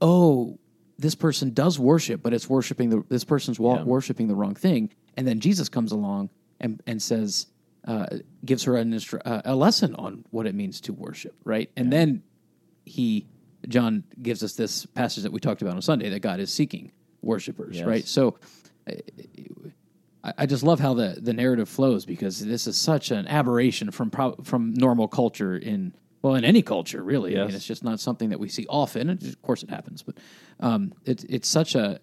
oh, 0.00 0.58
this 0.98 1.14
person 1.14 1.52
does 1.52 1.78
worship, 1.78 2.22
but 2.22 2.32
it's 2.32 2.48
worshiping 2.48 2.90
the 2.90 3.04
this 3.08 3.24
person's 3.24 3.58
wa- 3.58 3.82
worshiping 3.82 4.28
the 4.28 4.34
wrong 4.36 4.54
thing, 4.54 4.90
and 5.16 5.26
then 5.26 5.40
Jesus 5.40 5.68
comes 5.68 5.92
along 5.92 6.30
and 6.60 6.82
and 6.86 7.00
says. 7.02 7.46
Uh, 7.86 8.06
gives 8.42 8.64
her 8.64 8.76
an 8.78 8.92
instru- 8.94 9.20
uh, 9.26 9.42
a 9.44 9.54
lesson 9.54 9.94
on 9.96 10.24
what 10.30 10.46
it 10.46 10.54
means 10.54 10.80
to 10.80 10.90
worship, 10.94 11.34
right? 11.44 11.70
And 11.76 11.92
then 11.92 12.22
he 12.86 13.26
John 13.68 14.04
gives 14.22 14.42
us 14.42 14.54
this 14.54 14.86
passage 14.86 15.24
that 15.24 15.32
we 15.32 15.38
talked 15.38 15.60
about 15.60 15.74
on 15.74 15.82
Sunday 15.82 16.08
that 16.08 16.20
God 16.20 16.40
is 16.40 16.50
seeking 16.50 16.92
worshipers, 17.20 17.76
Yes. 17.76 17.86
right? 17.86 18.06
So 18.06 18.38
uh, 18.88 18.94
I, 20.38 20.46
just 20.46 20.62
love 20.62 20.80
how 20.80 20.94
the 20.94 21.18
the 21.20 21.32
narrative 21.32 21.68
flows 21.68 22.06
because 22.06 22.40
this 22.40 22.66
is 22.66 22.76
such 22.76 23.10
an 23.10 23.26
aberration 23.26 23.90
from 23.90 24.10
pro, 24.10 24.34
from 24.36 24.72
normal 24.72 25.06
culture 25.06 25.56
in 25.56 25.94
well 26.22 26.34
in 26.34 26.44
any 26.44 26.62
culture 26.62 27.02
really. 27.02 27.38
I 27.38 27.44
mean, 27.44 27.54
it's 27.54 27.66
just 27.66 27.84
not 27.84 28.00
something 28.00 28.30
that 28.30 28.40
we 28.40 28.48
see 28.48 28.66
often. 28.68 29.10
And 29.10 29.22
of 29.22 29.42
course, 29.42 29.62
it 29.62 29.70
happens, 29.70 30.02
but 30.02 30.16
um, 30.60 30.94
it's 31.04 31.24
it's 31.24 31.48
such 31.48 31.74
a 31.74 32.00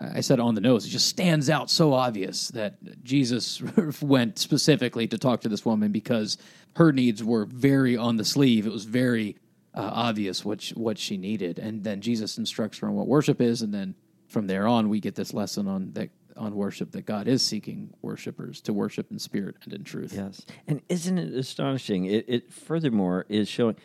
I 0.00 0.20
said 0.20 0.40
on 0.40 0.54
the 0.54 0.60
nose. 0.60 0.86
It 0.86 0.90
just 0.90 1.08
stands 1.08 1.50
out 1.50 1.68
so 1.70 1.92
obvious 1.92 2.48
that 2.48 3.02
Jesus 3.04 3.60
went 4.02 4.38
specifically 4.38 5.06
to 5.08 5.18
talk 5.18 5.42
to 5.42 5.48
this 5.48 5.66
woman 5.66 5.92
because 5.92 6.38
her 6.76 6.92
needs 6.92 7.22
were 7.22 7.44
very 7.44 7.96
on 7.96 8.16
the 8.16 8.24
sleeve. 8.24 8.66
It 8.66 8.72
was 8.72 8.84
very 8.84 9.36
uh, 9.74 9.90
obvious 9.92 10.44
what 10.44 10.62
she, 10.62 10.74
what 10.74 10.98
she 10.98 11.18
needed, 11.18 11.58
and 11.58 11.84
then 11.84 12.00
Jesus 12.00 12.38
instructs 12.38 12.78
her 12.78 12.88
on 12.88 12.94
what 12.94 13.06
worship 13.06 13.40
is, 13.40 13.60
and 13.60 13.72
then 13.72 13.94
from 14.28 14.46
there 14.46 14.66
on, 14.66 14.88
we 14.88 14.98
get 14.98 15.14
this 15.14 15.34
lesson 15.34 15.68
on 15.68 15.92
that 15.92 16.08
on 16.42 16.54
worship 16.56 16.90
that 16.92 17.06
God 17.06 17.28
is 17.28 17.40
seeking 17.42 17.94
worshipers 18.02 18.60
to 18.62 18.72
worship 18.72 19.10
in 19.10 19.18
spirit 19.18 19.56
and 19.64 19.72
in 19.72 19.84
truth. 19.84 20.12
Yes. 20.14 20.44
And 20.66 20.82
isn't 20.88 21.16
it 21.18 21.32
astonishing? 21.34 22.04
It, 22.06 22.24
it 22.28 22.52
furthermore 22.52 23.24
is 23.28 23.48
showing 23.48 23.76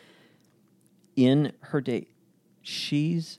in 1.16 1.52
her 1.60 1.80
day, 1.80 2.08
she's 2.62 3.38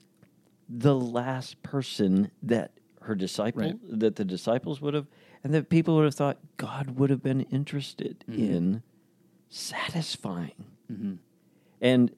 the 0.68 0.94
last 0.94 1.62
person 1.62 2.30
that 2.42 2.72
her 3.02 3.14
disciple 3.14 3.62
Right. 3.62 3.78
that 4.00 4.16
the 4.16 4.24
disciples 4.24 4.80
would 4.80 4.94
have 4.94 5.06
and 5.42 5.54
that 5.54 5.68
people 5.70 5.96
would 5.96 6.04
have 6.04 6.14
thought 6.14 6.38
God 6.58 6.98
would 6.98 7.10
have 7.10 7.22
been 7.22 7.40
interested 7.42 8.24
in 8.28 8.82
satisfying 9.48 10.52
and 11.80 12.10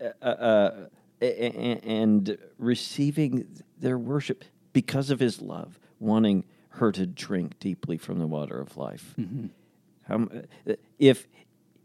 uh, 0.00 0.24
uh, 0.26 0.86
a- 1.20 1.80
and 1.84 2.38
receiving 2.58 3.46
their 3.78 3.98
worship 3.98 4.44
because 4.72 5.10
of 5.10 5.20
his 5.20 5.40
love, 5.42 5.78
wanting 6.02 6.44
her 6.70 6.90
to 6.92 7.06
drink 7.06 7.58
deeply 7.60 7.96
from 7.96 8.18
the 8.18 8.26
water 8.26 8.58
of 8.60 8.76
life. 8.76 9.14
How, 10.08 10.14
m- 10.14 10.46
uh, 10.68 10.72
if 10.98 11.26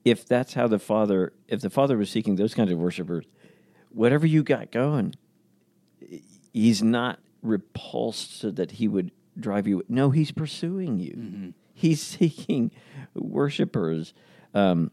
if 0.04 0.26
that's 0.26 0.54
how 0.54 0.68
the 0.68 0.80
father, 0.80 1.34
if 1.48 1.62
the 1.62 1.70
father 1.70 1.98
was 1.98 2.10
seeking 2.10 2.36
those 2.38 2.54
kinds 2.54 2.72
of 2.72 2.78
worshipers, 2.78 3.26
whatever 3.90 4.26
you 4.26 4.42
got 4.42 4.72
going, 4.72 5.14
he's 6.54 6.82
not 6.82 7.20
repulsed 7.42 8.40
so 8.40 8.50
that 8.52 8.72
he 8.72 8.88
would 8.88 9.12
drive 9.38 9.68
you. 9.68 9.84
No, 9.90 10.10
he's 10.12 10.32
pursuing 10.32 10.98
you. 11.00 11.54
He's 11.74 12.02
seeking 12.18 12.72
worshipers. 13.14 14.14
Um, 14.54 14.92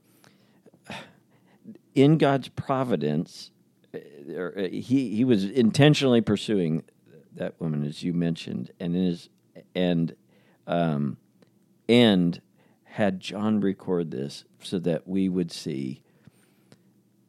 in 1.95 2.19
God's 2.19 2.49
providence, 2.49 3.53
uh, 3.95 3.99
uh, 4.41 4.69
he 4.69 5.15
he 5.15 5.25
was 5.25 5.45
intentionally 5.45 6.21
pursuing 6.21 6.83
that 7.35 7.61
woman, 7.61 7.85
as 7.85 8.03
you 8.03 8.13
mentioned, 8.13 8.71
and 8.81 8.95
his 8.95 9.29
and 9.75 10.15
um, 10.67 11.17
and 11.89 12.41
had 12.85 13.21
John 13.21 13.61
record 13.61 14.11
this 14.11 14.45
so 14.63 14.79
that 14.81 15.07
we 15.07 15.29
would 15.29 15.51
see 15.53 16.01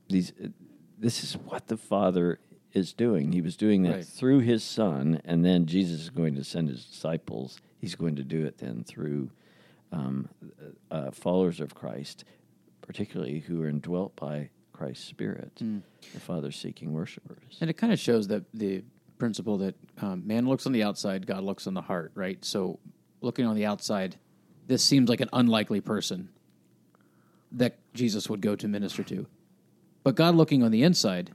these. 0.10 0.34
This 0.98 1.24
is 1.24 1.34
what 1.34 1.68
the 1.68 1.78
Father 1.78 2.40
is 2.72 2.94
doing. 2.94 3.32
He 3.32 3.42
was 3.42 3.56
doing 3.58 3.84
that 3.84 3.96
Right. 3.96 4.06
through 4.06 4.40
His 4.40 4.64
Son, 4.64 5.22
and 5.26 5.44
then 5.46 5.66
Jesus 5.66 6.02
is 6.02 6.10
going 6.10 6.36
to 6.36 6.44
send 6.44 6.70
His 6.70 6.86
disciples. 6.86 7.60
He's 7.80 7.96
going 7.96 8.16
to 8.16 8.24
do 8.24 8.46
it 8.46 8.58
then 8.58 8.84
through 8.84 9.32
um, 9.92 10.30
uh, 10.92 11.12
followers 11.12 11.60
of 11.60 11.76
Christ, 11.76 12.24
particularly 12.82 13.40
who 13.40 13.62
are 13.62 13.68
indwelt 13.70 14.16
by 14.16 14.50
Christ's 14.74 15.06
Spirit. 15.06 15.52
The 16.14 16.20
Father 16.20 16.52
seeking 16.52 16.92
worshipers. 16.94 17.58
And 17.62 17.70
it 17.70 17.74
kind 17.74 17.94
of 17.94 18.00
shows 18.00 18.28
that 18.30 18.44
the 18.54 18.84
principle 19.18 19.58
that 19.60 19.76
um, 20.02 20.26
man 20.26 20.48
looks 20.48 20.66
on 20.66 20.72
the 20.72 20.84
outside, 20.84 21.26
God 21.28 21.44
looks 21.44 21.68
on 21.68 21.74
the 21.74 21.82
heart, 21.82 22.12
right? 22.16 22.44
So, 22.44 22.80
looking 23.22 23.46
on 23.46 23.56
the 23.56 23.66
outside, 23.66 24.18
this 24.68 24.84
seems 24.84 25.10
like 25.10 25.22
an 25.22 25.30
unlikely 25.34 25.82
person 25.82 26.30
that 27.54 27.78
Jesus 27.94 28.30
would 28.30 28.42
go 28.42 28.56
to 28.56 28.68
minister 28.68 29.04
to. 29.04 29.28
But 30.04 30.16
God 30.16 30.36
looking 30.36 30.64
on 30.64 30.72
the 30.72 30.84
inside, 30.84 31.32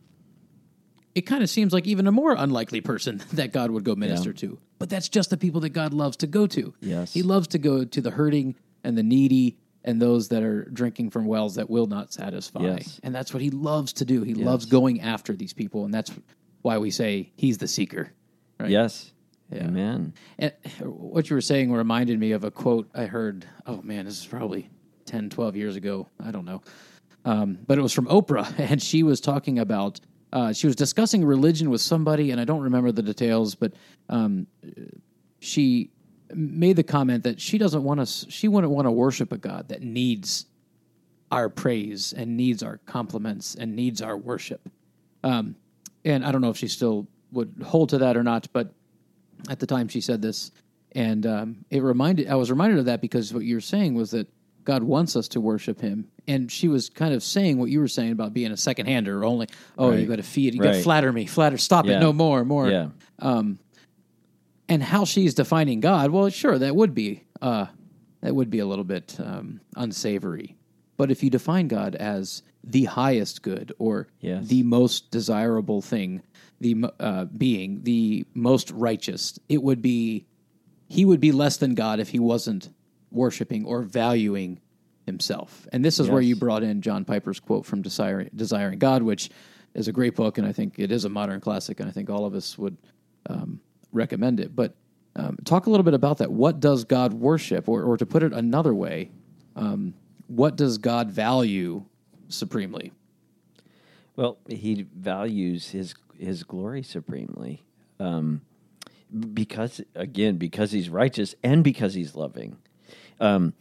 it 1.14 1.22
kind 1.22 1.42
of 1.42 1.50
seems 1.50 1.72
like 1.72 1.86
even 1.86 2.06
a 2.06 2.12
more 2.12 2.34
unlikely 2.36 2.80
person 2.80 3.22
that 3.32 3.52
God 3.52 3.70
would 3.70 3.84
go 3.84 3.94
minister 3.94 4.32
to. 4.32 4.58
But 4.78 4.90
that's 4.90 5.08
just 5.08 5.30
the 5.30 5.36
people 5.36 5.60
that 5.62 5.70
God 5.70 5.92
loves 5.92 6.18
to 6.18 6.26
go 6.26 6.46
to. 6.48 6.74
Yes. 6.80 7.12
He 7.12 7.22
loves 7.22 7.48
to 7.48 7.58
go 7.58 7.84
to 7.84 8.00
the 8.00 8.10
hurting 8.10 8.54
and 8.84 8.96
the 8.96 9.02
needy 9.02 9.58
and 9.82 10.00
those 10.00 10.28
that 10.28 10.42
are 10.42 10.64
drinking 10.64 11.10
from 11.10 11.24
wells 11.24 11.54
that 11.54 11.70
will 11.70 11.86
not 11.86 12.12
satisfy. 12.12 12.62
Yes. 12.62 13.00
And 13.02 13.14
that's 13.14 13.32
what 13.32 13.42
he 13.42 13.50
loves 13.50 13.94
to 13.94 14.04
do. 14.04 14.22
He 14.22 14.34
loves 14.34 14.66
going 14.66 15.00
after 15.00 15.32
these 15.32 15.52
people. 15.52 15.84
And 15.84 15.92
that's 15.92 16.12
why 16.62 16.78
we 16.78 16.90
say 16.90 17.32
he's 17.36 17.58
the 17.58 17.68
seeker. 17.68 18.12
Right? 18.58 18.70
Yes. 18.70 19.12
Yeah. 19.50 19.64
Amen. 19.64 20.14
And 20.38 20.52
what 20.82 21.28
you 21.28 21.36
were 21.36 21.40
saying 21.40 21.72
reminded 21.72 22.18
me 22.18 22.32
of 22.32 22.44
a 22.44 22.50
quote 22.50 22.88
I 22.94 23.06
heard. 23.06 23.46
Oh 23.66 23.82
man, 23.82 24.04
this 24.04 24.20
is 24.20 24.26
probably 24.26 24.70
10, 25.06 25.30
12 25.30 25.56
years 25.56 25.76
ago. 25.76 26.08
I 26.24 26.30
don't 26.30 26.44
know. 26.44 26.62
Um, 27.24 27.58
but 27.66 27.78
it 27.78 27.82
was 27.82 27.92
from 27.92 28.06
Oprah, 28.06 28.52
and 28.58 28.80
she 28.80 29.02
was 29.02 29.20
talking 29.20 29.58
about, 29.58 30.00
uh, 30.32 30.52
she 30.52 30.66
was 30.66 30.76
discussing 30.76 31.24
religion 31.24 31.70
with 31.70 31.80
somebody, 31.80 32.30
and 32.30 32.40
I 32.40 32.44
don't 32.44 32.62
remember 32.62 32.92
the 32.92 33.02
details, 33.02 33.54
but 33.54 33.72
um, 34.08 34.46
she 35.40 35.90
made 36.32 36.76
the 36.76 36.84
comment 36.84 37.24
that 37.24 37.40
she 37.40 37.58
doesn't 37.58 37.82
want 37.82 38.00
us, 38.00 38.24
she 38.28 38.48
wouldn't 38.48 38.72
want 38.72 38.86
to 38.86 38.92
worship 38.92 39.32
a 39.32 39.38
God 39.38 39.68
that 39.68 39.82
needs 39.82 40.46
our 41.30 41.48
praise 41.48 42.12
and 42.12 42.36
needs 42.36 42.62
our 42.62 42.78
compliments 42.86 43.54
and 43.54 43.74
needs 43.76 44.00
our 44.00 44.16
worship. 44.16 44.68
Um, 45.22 45.56
and 46.04 46.24
I 46.24 46.32
don't 46.32 46.40
know 46.40 46.50
if 46.50 46.56
she 46.56 46.68
still 46.68 47.06
would 47.32 47.62
hold 47.64 47.90
to 47.90 47.98
that 47.98 48.16
or 48.16 48.22
not, 48.22 48.48
but 48.52 48.72
at 49.48 49.58
the 49.58 49.66
time 49.66 49.88
she 49.88 50.00
said 50.00 50.20
this, 50.22 50.50
and 50.92 51.24
um, 51.26 51.64
it 51.70 51.82
reminded 51.82 52.28
I 52.28 52.34
was 52.34 52.50
reminded 52.50 52.78
of 52.78 52.84
that 52.86 53.00
because 53.00 53.32
what 53.32 53.44
you 53.44 53.54
were 53.56 53.60
saying 53.60 53.94
was 53.94 54.10
that 54.10 54.28
God 54.64 54.82
wants 54.82 55.16
us 55.16 55.28
to 55.28 55.40
worship 55.40 55.80
Him, 55.80 56.08
and 56.28 56.50
she 56.50 56.68
was 56.68 56.90
kind 56.90 57.14
of 57.14 57.22
saying 57.22 57.58
what 57.58 57.70
you 57.70 57.80
were 57.80 57.88
saying 57.88 58.12
about 58.12 58.32
being 58.34 58.52
a 58.52 58.56
second 58.56 58.86
hander, 58.86 59.20
or 59.20 59.24
only 59.24 59.48
oh 59.78 59.92
you 59.92 60.06
got 60.06 60.16
to 60.16 60.22
feed, 60.22 60.54
you 60.54 60.60
got 60.60 60.72
to 60.74 60.82
flatter 60.82 61.12
me, 61.12 61.26
flatter, 61.26 61.56
stop 61.56 61.86
Yeah. 61.86 61.96
it, 61.96 62.00
no 62.00 62.12
more, 62.12 62.44
more, 62.44 62.68
Yeah. 62.68 62.88
and 64.68 64.82
how 64.82 65.04
she's 65.04 65.34
defining 65.34 65.80
God, 65.80 66.10
well, 66.10 66.28
sure, 66.28 66.58
that 66.58 66.74
would 66.76 66.94
be 66.94 67.24
uh, 67.40 67.66
that 68.20 68.34
would 68.34 68.50
be 68.50 68.58
a 68.58 68.66
little 68.66 68.84
bit 68.84 69.16
um, 69.18 69.60
unsavory. 69.76 70.56
But 71.00 71.10
if 71.10 71.22
you 71.22 71.30
define 71.30 71.66
God 71.66 71.94
as 71.94 72.42
the 72.62 72.84
highest 72.84 73.40
good 73.40 73.72
or 73.78 74.08
Yes. 74.20 74.48
the 74.48 74.62
most 74.64 75.10
desirable 75.10 75.80
thing, 75.80 76.20
the 76.60 76.92
uh, 77.00 77.24
being 77.24 77.84
the 77.84 78.26
most 78.34 78.70
righteous, 78.70 79.38
it 79.48 79.62
would 79.62 79.80
be 79.80 80.26
he 80.88 81.06
would 81.06 81.18
be 81.18 81.32
less 81.32 81.56
than 81.56 81.74
God 81.74 82.00
if 82.00 82.10
he 82.10 82.18
wasn't 82.18 82.68
worshiping 83.10 83.64
or 83.64 83.80
valuing 83.80 84.60
himself. 85.06 85.66
And 85.72 85.82
this 85.82 85.98
is 85.98 86.10
where 86.10 86.20
you 86.20 86.36
brought 86.36 86.62
in 86.62 86.82
John 86.82 87.06
Piper's 87.06 87.40
quote 87.40 87.64
from 87.64 87.80
Desiring, 87.80 88.28
Desiring 88.36 88.78
God, 88.78 89.02
which 89.02 89.30
is 89.72 89.88
a 89.88 89.92
great 89.92 90.14
book, 90.14 90.36
and 90.36 90.46
I 90.46 90.52
think 90.52 90.78
it 90.78 90.92
is 90.92 91.06
a 91.06 91.08
modern 91.08 91.40
classic, 91.40 91.80
and 91.80 91.88
I 91.88 91.92
think 91.92 92.10
all 92.10 92.26
of 92.26 92.34
us 92.34 92.58
would 92.58 92.76
um, 93.24 93.58
recommend 93.90 94.38
it. 94.38 94.54
But 94.54 94.74
um, 95.16 95.38
talk 95.46 95.64
a 95.64 95.70
little 95.70 95.84
bit 95.84 95.94
about 95.94 96.18
that. 96.18 96.30
What 96.30 96.60
does 96.60 96.84
God 96.84 97.14
worship? 97.14 97.70
Or, 97.70 97.84
or 97.84 97.96
to 97.96 98.04
put 98.04 98.22
it 98.22 98.34
another 98.34 98.74
way, 98.74 99.10
um, 99.56 99.94
what 100.30 100.56
does 100.56 100.78
God 100.78 101.10
value 101.10 101.84
supremely? 102.28 102.92
Well, 104.14 104.38
he 104.48 104.86
values 104.94 105.70
his 105.70 105.94
his 106.16 106.44
glory 106.44 106.82
supremely, 106.82 107.64
um, 107.98 108.42
because 109.32 109.80
again, 109.94 110.36
because 110.36 110.70
he's 110.70 110.88
righteous 110.88 111.34
and 111.42 111.64
because 111.64 111.94
he's 111.94 112.14
loving, 112.14 112.58
um, 113.18 113.54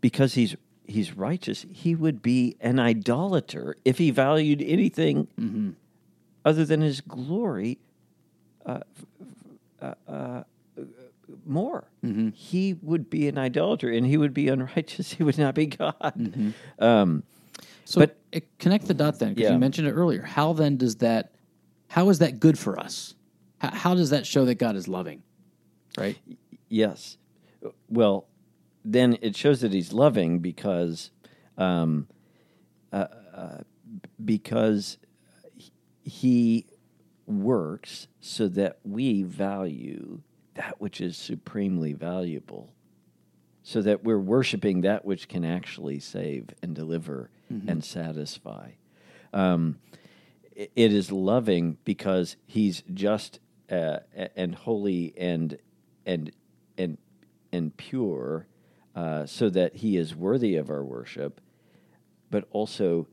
because 0.00 0.34
he's 0.34 0.56
he's 0.86 1.14
righteous. 1.14 1.66
He 1.70 1.94
would 1.94 2.22
be 2.22 2.56
an 2.60 2.78
idolater 2.78 3.76
if 3.84 3.98
he 3.98 4.10
valued 4.10 4.62
anything 4.62 5.28
other 6.44 6.64
than 6.64 6.80
his 6.80 7.00
glory 7.02 7.78
uh, 8.64 8.80
f- 9.82 9.94
uh, 10.08 10.44
more. 11.46 11.88
He 12.34 12.74
would 12.82 13.08
be 13.10 13.28
an 13.28 13.38
idolater, 13.38 13.90
and 13.90 14.06
he 14.06 14.16
would 14.16 14.34
be 14.34 14.48
unrighteous. 14.48 15.12
He 15.18 15.22
would 15.22 15.38
not 15.38 15.54
be 15.54 15.66
God. 15.66 16.54
Um, 16.78 17.22
So, 17.84 18.00
But- 18.00 18.16
it, 18.32 18.58
connect 18.58 18.86
the 18.86 18.94
dot 18.94 19.18
then, 19.18 19.30
because 19.34 19.44
Yeah. 19.48 19.52
you 19.52 19.58
mentioned 19.58 19.86
it 19.88 19.92
earlier. 19.92 20.22
How 20.22 20.52
then 20.54 20.76
does 20.76 20.96
that? 20.96 21.32
How 21.88 22.08
is 22.08 22.18
that 22.20 22.40
good 22.40 22.58
for 22.58 22.78
us? 22.80 23.14
How, 23.58 23.70
how 23.70 23.94
does 23.94 24.10
that 24.10 24.26
show 24.26 24.44
that 24.46 24.56
God 24.56 24.74
is 24.74 24.88
loving? 24.88 25.22
Right. 25.96 26.16
Yes. 26.68 27.18
Well, 27.88 28.26
then 28.84 29.16
it 29.22 29.36
shows 29.36 29.60
that 29.60 29.72
he's 29.72 29.92
loving 29.92 30.40
because, 30.40 31.10
um, 31.56 32.08
uh, 32.92 33.06
uh, 33.34 33.58
because 34.24 34.98
he 36.02 36.66
works 37.26 38.08
so 38.20 38.48
that 38.48 38.78
we 38.84 39.22
value 39.22 40.20
that 40.54 40.80
which 40.80 41.00
is 41.00 41.16
supremely 41.16 41.92
valuable, 41.92 42.72
so 43.62 43.82
that 43.82 44.04
we're 44.04 44.18
worshiping 44.18 44.82
that 44.82 45.04
which 45.04 45.28
can 45.28 45.44
actually 45.44 45.98
save 45.98 46.48
and 46.62 46.74
deliver 46.74 47.30
and 47.68 47.84
satisfy. 47.84 48.70
Um, 49.32 49.78
it 50.54 50.92
is 50.92 51.10
loving 51.12 51.78
because 51.84 52.36
he's 52.46 52.82
just 52.92 53.40
uh, 53.70 53.98
and 54.36 54.54
holy 54.54 55.14
and 55.16 55.58
and 56.06 56.30
and 56.78 56.98
and 57.52 57.76
pure, 57.76 58.46
uh, 58.94 59.26
so 59.26 59.48
that 59.50 59.76
He 59.76 59.96
is 59.96 60.14
worthy 60.14 60.56
of 60.56 60.70
our 60.70 60.84
worship, 60.84 61.40
but 62.30 62.46
also 62.50 63.06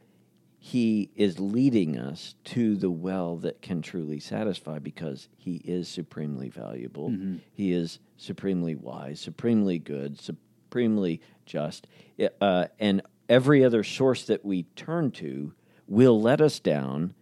He 0.63 1.09
is 1.15 1.39
leading 1.39 1.97
us 1.97 2.35
to 2.45 2.75
the 2.75 2.91
well 2.91 3.35
that 3.37 3.63
can 3.63 3.81
truly 3.81 4.19
satisfy 4.19 4.77
because 4.77 5.27
He 5.35 5.55
is 5.55 5.89
supremely 5.89 6.49
valuable. 6.49 7.09
He 7.51 7.71
is 7.73 7.97
supremely 8.15 8.75
wise, 8.75 9.19
supremely 9.19 9.79
good, 9.79 10.19
supremely 10.21 11.19
just, 11.47 11.87
uh, 12.39 12.67
and 12.79 13.01
every 13.27 13.65
other 13.65 13.83
source 13.83 14.25
that 14.27 14.45
we 14.45 14.63
turn 14.75 15.09
to 15.11 15.51
will 15.87 16.21
let 16.21 16.39
us 16.39 16.59
down, 16.59 17.15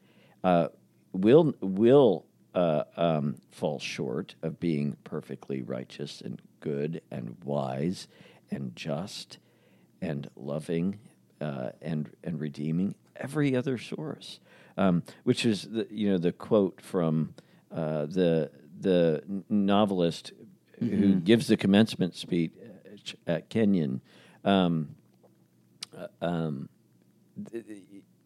uh, 0.43 0.67
will 1.13 1.53
will 1.61 2.25
uh, 2.53 2.83
um, 2.97 3.35
fall 3.51 3.79
short 3.79 4.35
of 4.41 4.59
being 4.59 4.97
perfectly 5.05 5.61
righteous 5.61 6.19
and 6.19 6.41
good 6.59 7.01
and 7.09 7.37
wise 7.45 8.09
and 8.51 8.75
just 8.75 9.37
and 10.01 10.29
loving 10.35 10.99
uh, 11.39 11.69
and 11.81 12.09
and 12.21 12.41
redeeming. 12.41 12.95
Every 13.19 13.55
other 13.55 13.77
source, 13.77 14.39
um, 14.77 15.03
which 15.23 15.45
is 15.45 15.63
the 15.63 15.87
you 15.91 16.09
know 16.11 16.17
the 16.17 16.31
quote 16.31 16.81
from 16.81 17.33
uh, 17.71 18.05
the 18.05 18.51
the 18.79 19.23
novelist 19.49 20.31
who 20.79 21.15
gives 21.15 21.47
the 21.47 21.57
commencement 21.57 22.15
speech 22.15 22.53
at 23.27 23.49
Kenyon. 23.49 24.01
Um, 24.45 24.95
uh, 25.97 26.07
um, 26.21 26.69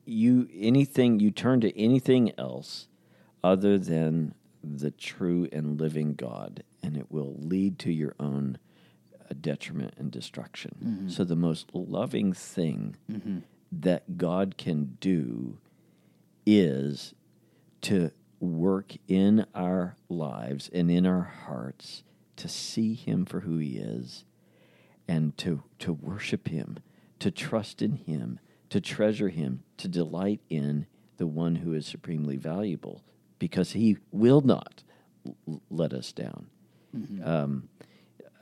you 0.05 0.47
anything 0.53 1.19
you 1.19 1.31
turn 1.31 1.62
to 1.62 1.77
anything 1.79 2.31
else 2.38 2.88
other 3.43 3.77
than 3.77 4.35
the 4.63 4.91
true 4.91 5.47
and 5.51 5.79
living 5.79 6.13
God, 6.13 6.63
and 6.83 6.95
it 6.95 7.07
will 7.12 7.35
lead 7.39 7.79
to 7.79 7.91
your 7.91 8.13
own 8.19 8.57
uh, 9.19 9.33
detriment 9.41 9.95
and 9.97 10.12
destruction. 10.12 11.05
So 11.09 11.23
the 11.23 11.35
most 11.35 11.69
loving 11.73 12.31
thing 12.33 12.95
that 13.81 14.17
God 14.17 14.57
can 14.57 14.97
do 14.99 15.57
is 16.45 17.13
to 17.81 18.11
work 18.39 18.93
in 19.07 19.45
our 19.55 19.95
lives 20.09 20.69
and 20.73 20.91
in 20.91 21.05
our 21.05 21.23
hearts 21.45 22.03
to 22.35 22.47
see 22.47 22.93
him 22.93 23.25
for 23.25 23.41
who 23.41 23.57
he 23.57 23.77
is 23.77 24.25
and 25.07 25.37
to 25.37 25.63
to 25.79 25.93
worship 25.93 26.47
him, 26.47 26.77
to 27.19 27.31
trust 27.31 27.81
in 27.81 27.93
him, 27.93 28.39
to 28.69 28.81
treasure 28.81 29.29
him, 29.29 29.63
to 29.77 29.87
delight 29.87 30.41
in 30.49 30.85
the 31.17 31.27
one 31.27 31.55
who 31.55 31.73
is 31.73 31.85
supremely 31.85 32.37
valuable 32.37 33.03
because 33.39 33.71
he 33.71 33.97
will 34.11 34.41
not 34.41 34.83
l- 35.25 35.61
let 35.69 35.93
us 35.93 36.11
down. 36.11 36.47
Um, 37.23 37.69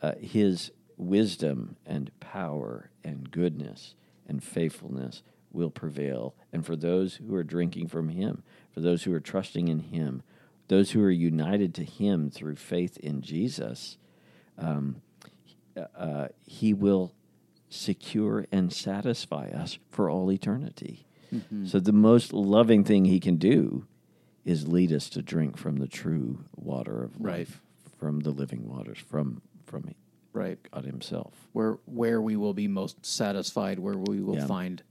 uh, 0.02 0.14
his 0.20 0.72
wisdom 0.98 1.78
and 1.86 2.12
power 2.20 2.90
and 3.04 3.30
goodness 3.32 3.96
and 4.28 4.44
faithfulness 4.44 5.24
will 5.52 5.70
prevail. 5.70 6.34
And 6.54 6.66
for 6.66 6.76
those 6.76 7.16
who 7.16 7.36
are 7.36 7.44
drinking 7.44 7.88
from 7.88 8.10
him, 8.10 8.44
for 8.72 8.80
those 8.82 9.04
who 9.04 9.14
are 9.14 9.20
trusting 9.20 9.68
in 9.68 9.80
him, 9.80 10.24
those 10.68 10.92
who 10.92 11.04
are 11.04 11.12
united 11.12 11.74
to 11.76 11.84
him 11.84 12.30
through 12.30 12.56
faith 12.56 12.98
in 12.98 13.22
Jesus, 13.22 13.98
um, 14.58 15.02
uh, 15.96 16.28
he 16.46 16.74
will 16.74 17.14
secure 17.70 18.46
and 18.52 18.72
satisfy 18.72 19.50
us 19.50 19.78
for 19.90 20.10
all 20.10 20.32
eternity. 20.32 21.06
So 21.64 21.80
the 21.80 21.94
most 21.94 22.34
loving 22.34 22.84
thing 22.84 23.06
he 23.06 23.20
can 23.22 23.38
do 23.38 23.86
is 24.44 24.68
lead 24.68 24.92
us 24.92 25.08
to 25.12 25.22
drink 25.22 25.56
from 25.58 25.78
the 25.78 25.88
true 25.88 26.44
water 26.56 27.04
of 27.06 27.16
Right. 27.20 27.40
life, 27.40 27.62
from 27.98 28.20
the 28.20 28.32
living 28.32 28.68
waters, 28.68 28.98
from 28.98 29.42
from 29.66 29.88
Right. 30.34 30.58
God 30.72 30.86
Himself. 30.86 31.34
Where 31.54 31.80
where 31.86 32.22
we 32.22 32.36
will 32.38 32.54
be 32.54 32.68
most 32.68 33.06
satisfied, 33.06 33.80
where 33.80 33.98
we 33.98 34.22
will 34.22 34.36
Yeah. 34.36 34.46
find 34.48 34.84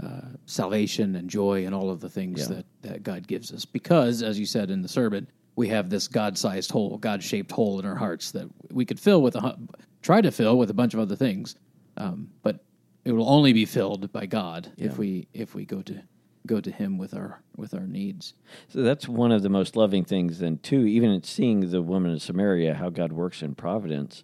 uh, 0.00 0.20
salvation 0.46 1.16
and 1.16 1.28
joy 1.28 1.66
and 1.66 1.74
all 1.74 1.90
of 1.90 1.98
the 2.00 2.08
things 2.08 2.40
Yeah. 2.48 2.54
that, 2.56 2.66
that 2.82 3.02
God 3.02 3.26
gives 3.26 3.52
us. 3.52 3.64
Because, 3.64 4.22
as 4.22 4.38
you 4.38 4.46
said 4.46 4.70
in 4.70 4.80
the 4.80 4.88
sermon, 4.88 5.26
we 5.56 5.66
have 5.68 5.90
this 5.90 6.06
God-sized 6.06 6.70
hole, 6.70 6.98
God-shaped 6.98 7.50
hole 7.50 7.80
in 7.80 7.84
our 7.84 7.96
hearts 7.96 8.30
that 8.30 8.48
we 8.70 8.84
could 8.84 9.00
fill 9.00 9.20
with 9.22 9.34
a 9.34 9.58
try 10.00 10.20
to 10.20 10.30
fill 10.30 10.56
with 10.56 10.70
a 10.70 10.74
bunch 10.74 10.94
of 10.94 11.00
other 11.00 11.16
things, 11.16 11.56
um, 11.96 12.30
but 12.44 12.64
it 13.04 13.10
will 13.10 13.28
only 13.28 13.52
be 13.52 13.64
filled 13.64 14.12
by 14.12 14.26
God 14.26 14.68
Yeah. 14.76 14.86
if 14.86 14.98
we 14.98 15.26
if 15.34 15.56
we 15.56 15.64
go 15.64 15.82
to 15.82 16.00
go 16.46 16.60
to 16.60 16.70
Him 16.70 16.96
with 16.96 17.12
our 17.12 17.42
with 17.56 17.74
our 17.74 17.88
needs. 17.88 18.34
So 18.68 18.82
that's 18.82 19.08
one 19.08 19.32
of 19.32 19.42
the 19.42 19.48
most 19.48 19.74
loving 19.74 20.04
things. 20.04 20.38
Then, 20.38 20.58
too, 20.58 20.86
even 20.86 21.10
in 21.10 21.24
seeing 21.24 21.68
the 21.68 21.82
woman 21.82 22.12
of 22.12 22.22
Samaria, 22.22 22.74
how 22.74 22.88
God 22.90 23.12
works 23.12 23.42
in 23.42 23.56
providence, 23.56 24.22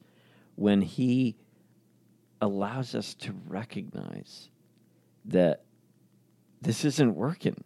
when 0.57 0.83
He 0.83 1.37
allows 2.41 2.95
us 2.95 3.15
to 3.15 3.33
recognize 3.47 4.49
that 5.25 5.63
this 6.61 6.85
isn't 6.85 7.15
working. 7.15 7.63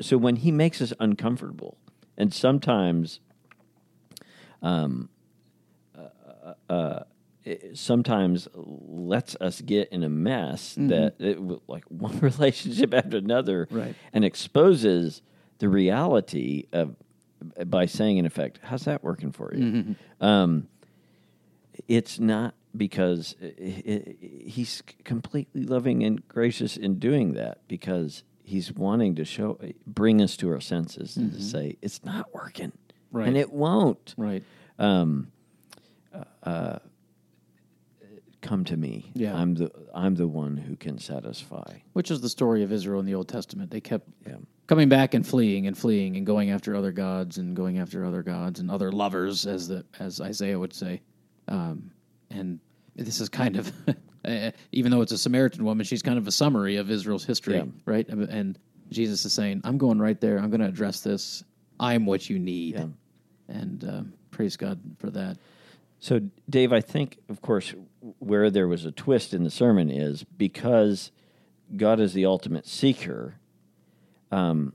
So 0.00 0.16
when 0.16 0.36
He 0.36 0.50
makes 0.52 0.80
us 0.80 0.92
uncomfortable, 1.00 1.76
and 2.16 2.32
sometimes, 2.32 3.20
um, 4.62 5.08
uh, 5.96 6.54
uh, 6.72 7.00
it 7.44 7.76
sometimes 7.76 8.48
lets 8.54 9.36
us 9.36 9.60
get 9.60 9.90
in 9.92 10.02
a 10.02 10.08
mess 10.08 10.74
that 10.78 11.16
it, 11.18 11.38
like 11.68 11.84
one 11.88 12.18
relationship 12.20 12.94
after 12.94 13.18
another, 13.18 13.68
Right. 13.70 13.94
and 14.12 14.24
exposes 14.24 15.22
the 15.58 15.68
reality 15.68 16.64
of 16.72 16.96
by 17.66 17.84
saying 17.86 18.16
in 18.16 18.24
effect, 18.24 18.60
"How's 18.62 18.84
that 18.84 19.04
working 19.04 19.30
for 19.30 19.54
you?" 19.54 19.94
Um, 20.20 20.68
it's 21.88 22.18
not 22.18 22.54
because 22.76 23.36
i- 23.42 24.16
he's 24.20 24.82
completely 25.04 25.62
loving 25.64 26.02
and 26.02 26.26
gracious 26.28 26.76
in 26.76 26.98
doing 26.98 27.34
that 27.34 27.58
because 27.68 28.22
he's 28.42 28.72
wanting 28.72 29.14
to 29.14 29.24
show 29.24 29.58
bring 29.86 30.20
us 30.20 30.36
to 30.36 30.50
our 30.50 30.60
senses 30.60 31.16
and 31.16 31.32
to 31.32 31.42
say 31.42 31.76
it's 31.82 32.04
not 32.04 32.32
working 32.34 32.72
Right. 33.12 33.28
and 33.28 33.36
it 33.36 33.52
won't 33.52 34.14
Right. 34.18 34.42
um, 34.78 35.28
uh, 36.42 36.78
come 38.40 38.64
to 38.64 38.76
me 38.76 39.10
Yeah. 39.14 39.34
i'm 39.36 39.54
the 39.54 39.70
i'm 39.94 40.14
the 40.16 40.28
one 40.28 40.56
who 40.58 40.76
can 40.76 40.98
satisfy 40.98 41.78
Which 41.94 42.10
is 42.10 42.20
the 42.20 42.28
story 42.28 42.62
of 42.62 42.72
Israel 42.72 43.00
in 43.00 43.06
the 43.06 43.14
Old 43.14 43.28
Testament. 43.28 43.70
They 43.70 43.80
kept 43.80 44.08
yeah 44.26 44.36
coming 44.66 44.88
back 44.88 45.14
and 45.14 45.26
fleeing 45.26 45.66
and 45.66 45.76
fleeing 45.78 46.16
and 46.16 46.26
going 46.26 46.50
after 46.50 46.74
other 46.74 46.90
gods 46.92 47.38
and 47.38 47.54
going 47.56 47.78
after 47.78 48.04
other 48.04 48.22
gods 48.22 48.60
and 48.60 48.70
other 48.70 48.90
lovers, 48.92 49.46
as 49.46 49.68
the 49.68 49.84
as 49.98 50.20
Isaiah 50.20 50.58
would 50.58 50.72
say. 50.74 51.00
Um, 51.48 51.90
and 52.30 52.60
this 52.96 53.20
is 53.20 53.28
kind 53.28 53.56
of, 53.56 53.72
eh, 54.24 54.52
even 54.72 54.90
though 54.90 55.02
it's 55.02 55.12
a 55.12 55.18
Samaritan 55.18 55.64
woman, 55.64 55.84
she's 55.84 56.02
kind 56.02 56.18
of 56.18 56.26
a 56.26 56.32
summary 56.32 56.76
of 56.76 56.90
Israel's 56.90 57.24
history, 57.24 57.56
Yeah. 57.56 57.64
right? 57.84 58.08
And 58.08 58.58
Jesus 58.90 59.24
is 59.24 59.32
saying, 59.32 59.62
"I'm 59.64 59.78
going 59.78 59.98
right 59.98 60.20
there. 60.20 60.38
I'm 60.38 60.50
going 60.50 60.60
to 60.60 60.68
address 60.68 61.00
this. 61.00 61.42
I'm 61.80 62.06
what 62.06 62.28
you 62.28 62.38
need." 62.38 62.74
Yeah. 62.74 62.86
And 63.48 63.84
um, 63.84 64.12
praise 64.30 64.56
God 64.56 64.80
for 64.98 65.10
that. 65.10 65.38
So, 65.98 66.20
Dave, 66.50 66.72
I 66.72 66.80
think, 66.80 67.18
of 67.28 67.40
course, 67.40 67.74
where 68.18 68.50
there 68.50 68.68
was 68.68 68.84
a 68.84 68.92
twist 68.92 69.32
in 69.32 69.42
the 69.42 69.50
sermon 69.50 69.90
is 69.90 70.22
because 70.22 71.10
God 71.76 71.98
is 71.98 72.12
the 72.12 72.26
ultimate 72.26 72.66
seeker. 72.66 73.36
Um, 74.30 74.74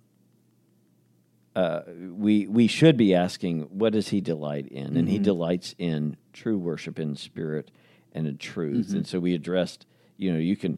uh, 1.59 1.81
we 2.25 2.47
we 2.47 2.67
should 2.67 2.95
be 2.97 3.13
asking, 3.15 3.61
what 3.63 3.91
does 3.93 4.09
He 4.09 4.21
delight 4.21 4.67
in? 4.67 4.95
And 4.97 5.07
He 5.09 5.17
delights 5.19 5.75
in 5.77 6.15
true 6.33 6.57
worship 6.57 6.99
in 6.99 7.15
spirit 7.15 7.71
and 8.13 8.27
in 8.27 8.37
truth. 8.37 8.93
And 8.93 9.05
so 9.07 9.19
we 9.19 9.33
addressed, 9.35 9.85
you 10.17 10.31
know, 10.33 10.39
you 10.39 10.55
can 10.55 10.77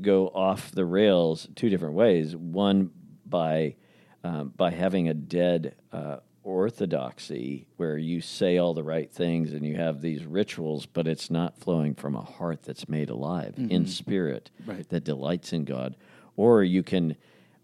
go 0.00 0.28
off 0.28 0.70
the 0.72 0.84
rails 0.84 1.48
two 1.54 1.68
different 1.68 1.94
ways. 1.94 2.34
One 2.36 2.90
by 3.26 3.76
um, 4.24 4.52
by 4.56 4.70
having 4.70 5.08
a 5.08 5.14
dead 5.14 5.74
uh, 5.92 6.18
orthodoxy 6.42 7.66
where 7.76 7.98
you 7.98 8.20
say 8.20 8.58
all 8.58 8.74
the 8.74 8.82
right 8.82 9.10
things 9.10 9.52
and 9.52 9.64
you 9.66 9.76
have 9.76 10.00
these 10.00 10.24
rituals, 10.24 10.86
but 10.86 11.06
it's 11.06 11.30
not 11.30 11.58
flowing 11.58 11.94
from 11.94 12.14
a 12.14 12.20
heart 12.22 12.62
that's 12.62 12.88
made 12.88 13.10
alive 13.10 13.54
in 13.56 13.86
spirit 13.86 14.50
Right. 14.66 14.88
that 14.88 15.04
delights 15.04 15.52
in 15.52 15.64
God. 15.64 15.96
Or 16.36 16.62
you 16.62 16.82
can 16.82 17.16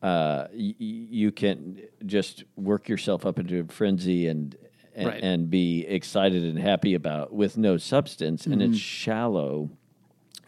uh, 0.03 0.47
y- 0.53 0.75
you 0.79 1.33
can 1.33 1.81
just 2.05 2.45
work 2.57 2.89
yourself 2.89 3.25
up 3.27 3.39
into 3.39 3.61
a 3.61 3.65
frenzy 3.73 4.27
and 4.29 4.57
and, 4.95 5.09
Right. 5.09 5.23
and 5.23 5.51
be 5.51 5.85
excited 5.87 6.43
and 6.43 6.59
happy 6.59 6.95
about 6.95 7.31
with 7.33 7.59
no 7.59 7.77
substance, 7.77 8.47
and 8.47 8.63
it's 8.63 8.79
shallow 8.79 9.69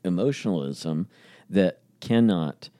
emotionalism 0.04 1.06
that 1.50 1.80
cannot 2.00 2.70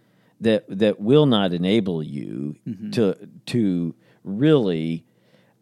that 0.40 0.64
that 0.68 1.00
will 1.00 1.26
not 1.26 1.52
enable 1.52 2.02
you 2.02 2.56
to 2.92 3.14
to 3.46 3.94
really 4.24 5.04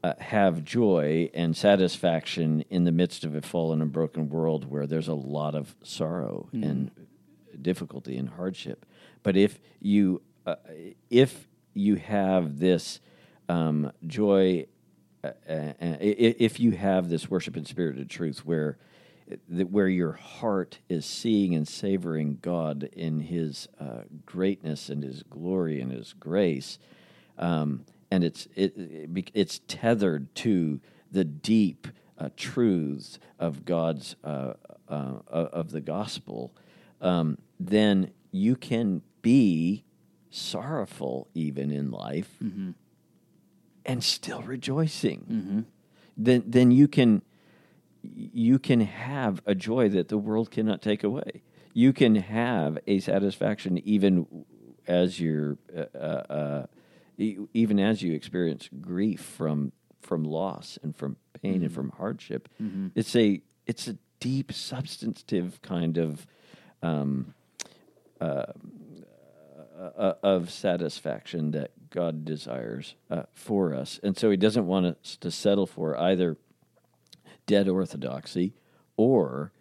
uh, 0.05 0.13
have 0.19 0.63
joy 0.63 1.31
and 1.35 1.57
satisfaction 1.57 2.63
in 2.71 2.85
the 2.85 2.93
midst 2.93 3.25
of 3.25 3.35
a 3.35 3.41
fallen 3.41 3.81
and 3.81 3.91
broken 3.91 4.29
world 4.29 4.71
where 4.71 4.87
there's 4.87 5.09
a 5.09 5.15
lot 5.15 5.55
of 5.55 5.75
sorrow 5.83 6.49
and 6.53 6.91
difficulty 7.63 8.17
and 8.17 8.29
hardship. 8.29 8.85
But 9.23 9.37
if 9.37 9.59
you 9.81 10.21
uh, 10.47 10.57
if 11.11 11.49
you 11.75 11.97
have 11.97 12.59
this 12.59 13.01
um, 13.49 13.93
joy, 14.07 14.67
uh, 15.25 15.29
uh, 15.49 15.73
i- 15.81 15.99
if 16.39 16.61
you 16.61 16.73
have 16.73 17.09
this 17.09 17.31
worship 17.31 17.57
in 17.57 17.65
spirit 17.65 17.97
and 17.97 18.09
truth, 18.11 18.45
where 18.47 18.79
that 19.49 19.71
where 19.71 19.89
your 19.89 20.13
heart 20.13 20.79
is 20.89 21.05
seeing 21.05 21.55
and 21.55 21.67
savoring 21.67 22.39
God 22.43 22.85
in 22.93 23.21
His 23.21 23.69
uh, 23.81 24.03
greatness 24.25 24.89
and 24.89 25.03
His 25.03 25.23
glory 25.25 25.81
and 25.81 25.93
His 25.93 26.13
grace, 26.15 26.79
um, 27.39 27.85
and 28.11 28.25
it's 28.25 28.47
it, 28.55 28.75
it, 28.77 29.31
it's 29.35 29.61
tethered 29.69 30.35
to 30.37 30.81
the 31.11 31.25
deep 31.25 31.89
uh, 32.19 32.31
truths 32.37 33.19
of 33.39 33.65
God's 33.65 34.17
uh, 34.25 34.55
uh, 34.89 35.21
of 35.29 35.73
the 35.73 35.81
gospel, 35.81 36.55
um, 37.01 37.39
then 37.59 38.13
you 38.31 38.57
can 38.57 39.03
be 39.23 39.85
sorrowful 40.31 41.29
even 41.35 41.71
in 41.71 41.91
life 41.91 42.31
Mm-hmm. 42.43 42.71
and 43.85 44.03
still 44.03 44.43
rejoicing. 44.43 45.67
Then 46.17 46.43
then 46.47 46.71
you 46.71 46.89
can 46.89 47.23
you 48.03 48.59
can 48.59 48.81
have 48.81 49.41
a 49.47 49.55
joy 49.55 49.89
that 49.91 50.09
the 50.09 50.19
world 50.19 50.51
cannot 50.51 50.81
take 50.83 51.03
away. 51.05 51.43
You 51.75 51.93
can 51.93 52.15
have 52.17 52.79
a 52.87 53.01
satisfaction 53.01 53.79
even 53.79 54.27
as 54.87 55.21
you're 55.21 55.59
uh, 55.77 55.99
uh, 55.99 56.67
e- 57.19 57.37
even 57.53 57.79
as 57.81 58.03
you 58.03 58.15
experience 58.15 58.69
grief 58.81 59.21
from 59.21 59.73
from 60.01 60.25
loss 60.25 60.79
and 60.83 60.95
from 60.97 61.17
pain 61.43 61.63
and 61.63 61.73
from 61.73 61.91
hardship. 61.91 62.49
It's 62.95 63.15
a 63.17 63.43
it's 63.67 63.89
a 63.89 63.97
deep 64.21 64.53
substantive 64.53 65.61
kind 65.63 65.99
of 65.99 66.27
um, 66.83 67.35
uh, 68.21 68.47
of 69.77 70.51
satisfaction 70.51 71.51
that 71.53 71.71
God 71.91 72.25
desires 72.25 72.95
uh, 73.11 73.25
for 73.35 73.75
us. 73.75 74.01
And 74.03 74.17
so 74.17 74.31
he 74.31 74.37
doesn't 74.37 74.67
want 74.67 74.87
us 74.87 75.17
to 75.21 75.31
settle 75.31 75.67
for 75.67 75.99
either 75.99 76.37
dead 77.47 77.69
orthodoxy 77.69 78.55
or 78.97 79.53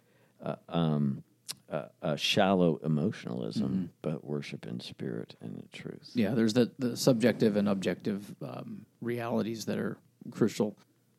uh, 0.42 0.56
um, 0.68 1.22
uh, 1.70 1.86
uh, 2.02 2.16
shallow 2.16 2.78
emotionalism, 2.84 3.90
but 4.02 4.24
worship 4.24 4.66
in 4.66 4.80
spirit 4.80 5.34
and 5.40 5.56
in 5.56 5.68
truth. 5.72 6.10
Yeah, 6.14 6.30
there's 6.34 6.52
the, 6.52 6.70
the 6.78 6.96
subjective 6.96 7.56
and 7.56 7.68
objective 7.68 8.34
um, 8.42 8.86
realities 9.00 9.64
that 9.66 9.78
are 9.78 9.98
crucial 10.30 10.76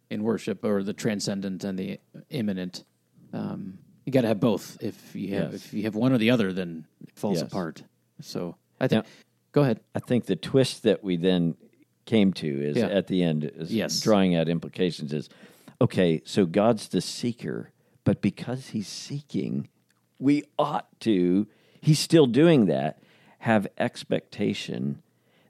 in 0.10 0.24
worship, 0.24 0.64
or 0.64 0.84
the 0.84 0.94
transcendent 0.94 1.64
and 1.66 1.78
the 1.78 2.00
immanent. 2.30 2.86
Um, 3.34 3.78
you 4.06 4.14
got 4.14 4.22
to 4.22 4.30
have 4.30 4.40
both. 4.40 4.78
If 4.80 5.16
you 5.16 5.36
have 5.36 5.52
Yes. 5.52 5.66
if 5.66 5.74
you 5.74 5.84
have 5.84 5.96
one 5.96 6.14
or 6.14 6.18
the 6.18 6.32
other, 6.32 6.54
then 6.54 6.86
it 7.02 7.12
falls 7.20 7.42
Yes. 7.42 7.52
apart. 7.52 7.84
So 8.22 8.56
I 8.80 8.88
think. 8.88 9.04
Now- 9.06 9.10
go 9.52 9.62
ahead. 9.64 9.80
I 9.96 10.00
think 10.00 10.26
the 10.26 10.36
twist 10.36 10.84
that 10.84 11.04
we 11.04 11.18
then 11.18 11.56
came 12.06 12.32
to 12.34 12.48
is 12.48 12.78
Yeah. 12.78 12.88
at 12.88 13.08
the 13.08 13.24
end 13.24 13.44
is 13.44 13.74
Yes. 13.74 14.02
drawing 14.02 14.36
out 14.36 14.48
implications 14.50 15.14
is 15.14 15.30
okay, 15.82 16.22
so 16.26 16.46
God's 16.46 16.88
the 16.88 17.02
seeker, 17.02 17.72
but 18.04 18.22
because 18.22 18.70
he's 18.70 18.88
seeking, 18.88 19.68
we 20.20 20.44
ought 20.58 20.88
to, 21.02 21.48
he's 21.82 22.00
still 22.00 22.26
doing 22.26 22.66
that, 22.66 23.02
have 23.40 23.68
expectation 23.78 25.02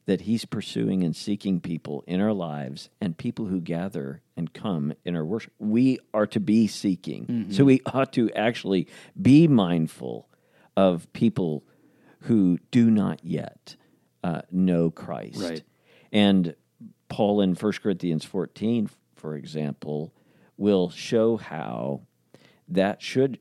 that 0.05 0.21
he's 0.21 0.45
pursuing 0.45 1.03
and 1.03 1.15
seeking 1.15 1.59
people 1.59 2.03
in 2.07 2.21
our 2.21 2.33
lives 2.33 2.89
and 3.01 3.17
people 3.17 3.45
who 3.45 3.59
gather 3.59 4.21
and 4.37 4.53
come 4.53 4.93
in 5.03 5.15
our 5.15 5.25
worship. 5.25 5.53
We 5.59 5.99
are 6.13 6.27
to 6.27 6.39
be 6.39 6.67
seeking. 6.67 7.25
So 7.27 7.57
mm-hmm. 7.59 7.65
we 7.65 7.81
ought 7.85 8.13
to 8.13 8.31
actually 8.31 8.87
be 9.21 9.47
mindful 9.47 10.29
of 10.77 11.11
people 11.11 11.63
who 12.21 12.59
do 12.71 12.89
not 12.89 13.23
yet 13.23 13.75
uh, 14.23 14.41
know 14.51 14.89
Christ. 14.89 15.41
Right. 15.41 15.63
And 16.11 16.55
Paul 17.09 17.41
in 17.41 17.53
1 17.53 17.73
Corinthians 17.83 18.25
14, 18.25 18.89
for 19.15 19.35
example, 19.35 20.13
will 20.57 20.89
show 20.89 21.37
how 21.37 22.01
that 22.67 23.01
should 23.01 23.39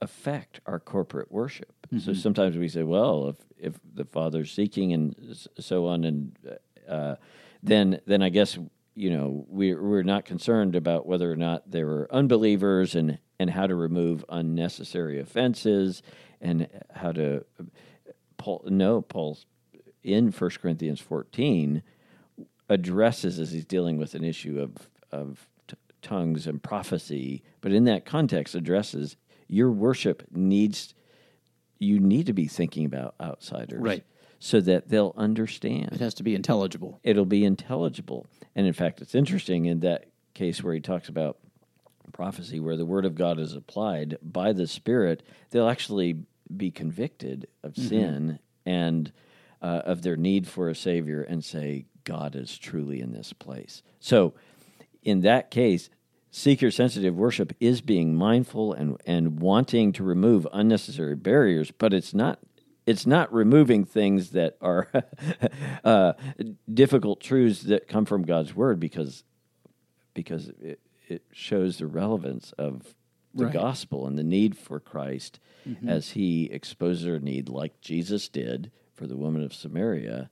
affect 0.00 0.60
our 0.66 0.80
corporate 0.80 1.30
worship. 1.30 1.72
So 1.98 2.14
sometimes 2.14 2.56
we 2.56 2.68
say, 2.68 2.84
well, 2.84 3.28
if, 3.28 3.36
if 3.58 3.80
the 3.94 4.06
Father's 4.06 4.50
seeking 4.50 4.94
and 4.94 5.14
so 5.58 5.86
on, 5.86 6.04
and 6.04 6.58
uh, 6.88 7.16
then 7.62 8.00
then 8.06 8.22
I 8.22 8.30
guess 8.30 8.58
you 8.94 9.10
know 9.10 9.44
we 9.48 9.74
we're 9.74 10.02
not 10.02 10.24
concerned 10.24 10.74
about 10.74 11.06
whether 11.06 11.30
or 11.30 11.36
not 11.36 11.70
they 11.70 11.84
were 11.84 12.08
unbelievers 12.10 12.94
and 12.94 13.18
and 13.38 13.50
how 13.50 13.66
to 13.66 13.74
remove 13.74 14.24
unnecessary 14.30 15.20
offenses 15.20 16.02
and 16.40 16.66
how 16.94 17.12
to 17.12 17.44
Paul 18.42 18.64
no 18.66 19.00
Paul's 19.00 19.46
in 20.02 20.32
1 20.32 20.50
Corinthians 20.60 21.00
14 21.00 21.80
addresses 22.68 23.38
as 23.38 23.52
he's 23.52 23.64
dealing 23.64 23.98
with 23.98 24.16
an 24.16 24.24
issue 24.24 24.58
of 24.58 24.88
of 25.12 25.48
t- 25.68 25.76
tongues 26.00 26.48
and 26.48 26.60
prophecy, 26.60 27.44
but 27.60 27.70
in 27.70 27.84
that 27.84 28.04
context 28.04 28.56
addresses 28.56 29.16
your 29.46 29.70
worship 29.70 30.24
needs 30.32 30.92
you 31.78 32.00
need 32.00 32.26
to 32.26 32.32
be 32.32 32.48
thinking 32.48 32.84
about 32.84 33.14
outsiders, 33.20 33.80
Right. 33.80 34.04
So 34.40 34.60
that 34.62 34.88
they'll 34.88 35.14
understand. 35.16 35.90
It 35.92 36.00
has 36.00 36.14
to 36.14 36.24
be 36.24 36.34
intelligible. 36.34 36.98
It'll 37.04 37.24
be 37.24 37.44
intelligible, 37.44 38.26
and 38.56 38.66
in 38.66 38.72
fact, 38.72 39.00
it's 39.00 39.14
interesting 39.14 39.66
in 39.66 39.80
that 39.80 40.06
case 40.34 40.64
where 40.64 40.74
he 40.74 40.80
talks 40.80 41.08
about 41.08 41.38
prophecy, 42.12 42.58
where 42.58 42.76
the 42.76 42.84
word 42.84 43.04
of 43.04 43.14
God 43.14 43.38
is 43.38 43.54
applied 43.54 44.18
by 44.20 44.52
the 44.52 44.66
Spirit, 44.66 45.22
they'll 45.50 45.68
actually 45.68 46.24
be 46.56 46.70
convicted 46.70 47.46
of 47.62 47.76
sin 47.76 48.38
and 48.64 49.12
uh, 49.60 49.82
of 49.84 50.02
their 50.02 50.16
need 50.16 50.46
for 50.46 50.68
a 50.68 50.74
Savior 50.74 51.22
and 51.22 51.44
say, 51.44 51.86
God 52.04 52.34
is 52.34 52.58
truly 52.58 53.00
in 53.00 53.12
this 53.12 53.32
place. 53.32 53.82
So, 54.00 54.34
in 55.02 55.20
that 55.20 55.50
case, 55.50 55.88
seeker 56.30 56.70
sensitive 56.70 57.14
worship 57.14 57.52
is 57.60 57.80
being 57.80 58.14
mindful 58.14 58.72
and, 58.72 59.00
and 59.06 59.40
wanting 59.40 59.92
to 59.92 60.02
remove 60.02 60.46
unnecessary 60.52 61.16
barriers, 61.16 61.70
but 61.70 61.92
it's 61.92 62.14
not. 62.14 62.38
It's 62.84 63.06
not 63.06 63.32
removing 63.32 63.84
things 63.84 64.30
that 64.30 64.56
are 64.60 64.88
uh, 65.84 66.14
difficult 66.72 67.20
truths 67.20 67.62
that 67.62 67.86
come 67.86 68.04
from 68.04 68.24
God's 68.24 68.56
word 68.56 68.80
because 68.80 69.22
because 70.14 70.48
it, 70.60 70.80
it 71.06 71.22
shows 71.30 71.78
the 71.78 71.86
relevance 71.86 72.50
of 72.58 72.94
the 73.34 73.44
Right. 73.44 73.52
gospel 73.52 74.06
and 74.06 74.18
the 74.18 74.22
need 74.24 74.56
for 74.56 74.78
Christ 74.80 75.38
as 75.86 76.10
he 76.10 76.44
exposes 76.46 77.06
her 77.06 77.18
need, 77.20 77.48
like 77.48 77.80
Jesus 77.80 78.28
did 78.28 78.70
for 78.94 79.06
the 79.06 79.16
woman 79.16 79.42
of 79.42 79.54
Samaria, 79.54 80.28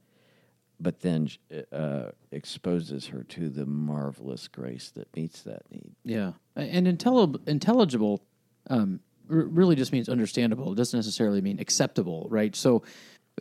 but 0.81 1.01
then 1.01 1.29
uh, 1.73 2.11
exposes 2.33 3.07
her 3.09 3.23
to 3.25 3.49
the 3.49 3.67
marvelous 3.67 4.49
grace 4.49 4.91
that 4.91 5.15
meets 5.15 5.43
that 5.43 5.63
need. 5.71 5.93
Yeah, 6.05 6.33
and 6.57 6.87
intelli- 6.87 7.41
intelligible 7.49 8.23
um, 8.69 9.01
r- 9.31 9.37
really 9.45 9.77
just 9.77 9.93
means 9.93 10.09
understandable. 10.09 10.73
It 10.73 10.77
doesn't 10.77 10.97
necessarily 10.99 11.41
mean 11.41 11.59
acceptable, 11.61 12.27
right? 12.31 12.55
So, 12.57 12.83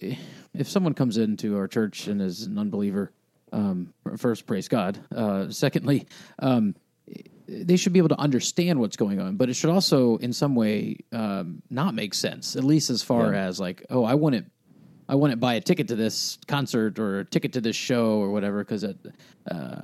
if 0.01 0.69
someone 0.69 0.93
comes 0.93 1.17
into 1.17 1.57
our 1.57 1.67
church 1.67 2.07
and 2.07 2.21
is 2.21 2.43
an 2.43 2.57
unbeliever, 2.57 3.11
um, 3.51 3.93
first, 4.17 4.45
praise 4.45 4.67
God. 4.67 4.99
Uh, 5.13 5.49
secondly, 5.49 6.07
um, 6.39 6.75
they 7.49 7.75
should 7.77 7.93
be 7.93 7.99
able 7.99 8.09
to 8.09 8.19
understand 8.19 8.79
what's 8.79 8.95
going 8.97 9.19
on, 9.19 9.35
but 9.35 9.49
it 9.49 9.55
should 9.55 9.69
also, 9.69 10.17
in 10.17 10.31
some 10.33 10.55
way, 10.55 10.97
um, 11.11 11.61
not 11.69 11.95
make 11.95 12.13
sense. 12.13 12.55
At 12.55 12.63
least 12.63 12.89
as 12.89 13.01
far 13.01 13.33
Yeah. 13.33 13.45
as 13.45 13.59
like, 13.59 13.85
oh, 13.89 14.03
I 14.03 14.13
wouldn't, 14.13 14.51
I 15.07 15.15
wouldn't 15.15 15.39
buy 15.39 15.55
a 15.55 15.61
ticket 15.61 15.87
to 15.87 15.95
this 15.95 16.37
concert 16.47 16.99
or 16.99 17.19
a 17.21 17.25
ticket 17.25 17.53
to 17.53 17.61
this 17.61 17.75
show 17.75 18.19
or 18.19 18.29
whatever 18.29 18.63
because 18.63 18.83
uh, 18.83 18.93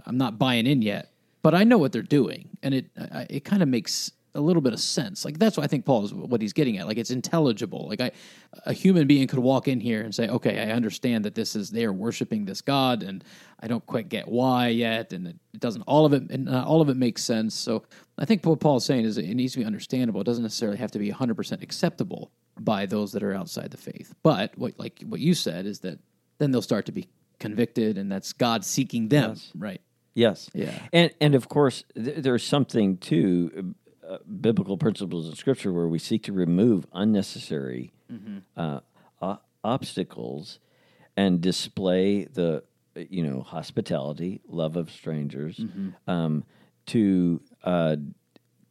I'm 0.05 0.17
not 0.17 0.37
buying 0.37 0.67
in 0.67 0.81
yet. 0.81 1.11
But 1.41 1.53
I 1.55 1.63
know 1.63 1.77
what 1.77 1.91
they're 1.91 2.01
doing, 2.01 2.49
and 2.63 2.73
it 2.73 2.85
I, 2.97 3.27
it 3.29 3.45
kind 3.45 3.61
of 3.61 3.69
makes 3.69 4.11
a 4.35 4.41
little 4.41 4.61
bit 4.61 4.73
of 4.73 4.79
sense. 4.79 5.25
Like 5.25 5.39
that's 5.39 5.57
what 5.57 5.63
I 5.63 5.67
think 5.67 5.85
Paul 5.85 6.05
is 6.05 6.13
what 6.13 6.41
he's 6.41 6.53
getting 6.53 6.77
at. 6.77 6.85
Like 6.87 6.97
it's 6.97 7.09
intelligible. 7.09 7.87
Like 7.89 8.01
I, 8.01 8.11
a 8.65 8.73
human 8.73 9.07
being 9.07 9.27
could 9.27 9.39
walk 9.39 9.67
in 9.67 9.79
here 9.79 10.01
and 10.01 10.13
say, 10.13 10.27
"Okay, 10.27 10.59
I 10.59 10.71
understand 10.71 11.25
that 11.25 11.33
this 11.35 11.55
is 11.55 11.71
they 11.71 11.85
are 11.85 11.93
worshiping 11.93 12.45
this 12.45 12.61
God, 12.61 13.01
and 13.01 13.23
I 13.59 13.67
don't 13.67 13.85
quite 13.85 14.09
get 14.09 14.27
why 14.27 14.67
yet, 14.67 15.13
and 15.13 15.27
it 15.27 15.37
doesn't 15.57 15.81
all 15.83 16.05
of 16.05 16.13
it 16.13 16.29
and 16.29 16.47
uh, 16.47 16.63
all 16.67 16.81
of 16.81 16.89
it 16.89 16.97
makes 16.97 17.23
sense." 17.23 17.55
So 17.55 17.83
I 18.17 18.25
think 18.25 18.45
what 18.45 18.59
Paul 18.59 18.77
is 18.77 18.85
saying 18.85 19.05
is 19.05 19.17
it 19.17 19.25
needs 19.33 19.53
to 19.53 19.59
be 19.59 19.65
understandable. 19.65 20.21
It 20.21 20.25
doesn't 20.25 20.43
necessarily 20.43 20.77
have 20.77 20.91
to 20.91 20.99
be 20.99 21.09
100 21.09 21.35
percent 21.35 21.63
acceptable 21.63 22.31
by 22.59 22.85
those 22.85 23.11
that 23.13 23.23
are 23.23 23.33
outside 23.33 23.71
the 23.71 23.77
faith. 23.77 24.13
But 24.23 24.57
what 24.57 24.77
like 24.77 25.01
what 25.05 25.19
you 25.19 25.33
said 25.33 25.65
is 25.65 25.79
that 25.79 25.99
then 26.37 26.51
they'll 26.51 26.61
start 26.61 26.85
to 26.87 26.91
be 26.91 27.07
convicted, 27.39 27.97
and 27.97 28.11
that's 28.11 28.33
God 28.33 28.63
seeking 28.65 29.07
them, 29.09 29.31
Yes. 29.31 29.51
right? 29.55 29.81
Yes. 30.13 30.49
Yeah. 30.53 30.71
And 30.93 31.11
and 31.19 31.35
of 31.35 31.49
course, 31.49 31.83
th- 31.95 32.17
there's 32.17 32.43
something 32.43 32.97
to 32.99 33.75
uh, 34.09 34.17
biblical 34.41 34.77
principles 34.77 35.27
in 35.29 35.35
Scripture 35.35 35.71
where 35.73 35.87
we 35.87 35.99
seek 35.99 36.23
to 36.23 36.33
remove 36.33 36.85
unnecessary 36.93 37.91
uh, 38.55 38.79
o- 39.21 39.39
obstacles 39.63 40.59
and 41.17 41.41
display 41.41 42.25
the 42.25 42.63
you 42.95 43.23
know 43.23 43.41
hospitality, 43.41 44.41
love 44.47 44.75
of 44.75 44.89
strangers, 44.91 45.59
um, 46.07 46.43
to 46.87 47.41
uh, 47.63 47.95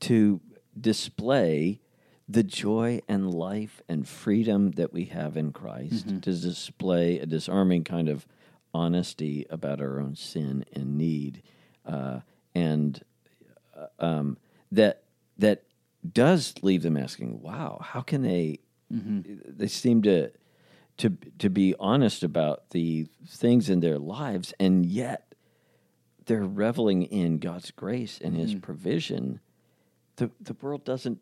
to 0.01 0.41
display 0.81 1.81
the 2.29 2.43
joy 2.43 3.01
and 3.09 3.33
life 3.35 3.83
and 3.89 4.09
freedom 4.09 4.71
that 4.73 4.93
we 4.93 5.05
have 5.07 5.37
in 5.37 5.53
Christ, 5.53 6.07
to 6.23 6.33
display 6.33 7.19
a 7.19 7.27
disarming 7.27 7.85
kind 7.85 8.09
of 8.09 8.27
honesty 8.73 9.47
about 9.51 9.81
our 9.81 10.01
own 10.01 10.17
sin 10.17 10.65
and 10.73 10.97
need, 10.97 11.43
uh, 11.87 12.21
and 12.55 13.03
uh, 13.77 13.87
um, 14.05 14.37
that 14.73 15.03
that 15.39 15.63
does 16.13 16.55
leave 16.63 16.83
them 16.83 16.97
asking, 16.97 17.41
"Wow, 17.43 17.81
how 17.83 18.01
can 18.01 18.23
they?" 18.23 18.61
Mm-hmm. 18.93 19.57
They 19.57 19.69
seem 19.69 20.03
to 20.03 20.31
to 20.99 21.11
to 21.39 21.51
be 21.51 21.75
honest 21.81 22.23
about 22.23 22.71
the 22.71 23.07
things 23.27 23.69
in 23.71 23.81
their 23.81 23.99
lives, 23.99 24.53
and 24.61 24.85
yet 24.87 25.35
they're 26.27 26.45
reveling 26.47 27.03
in 27.03 27.39
God's 27.39 27.71
grace 27.71 28.19
and 28.23 28.33
Mm-hmm. 28.35 28.43
His 28.43 28.55
provision. 28.55 29.41
The 30.17 30.31
the 30.41 30.55
world 30.61 30.85
doesn't 30.85 31.19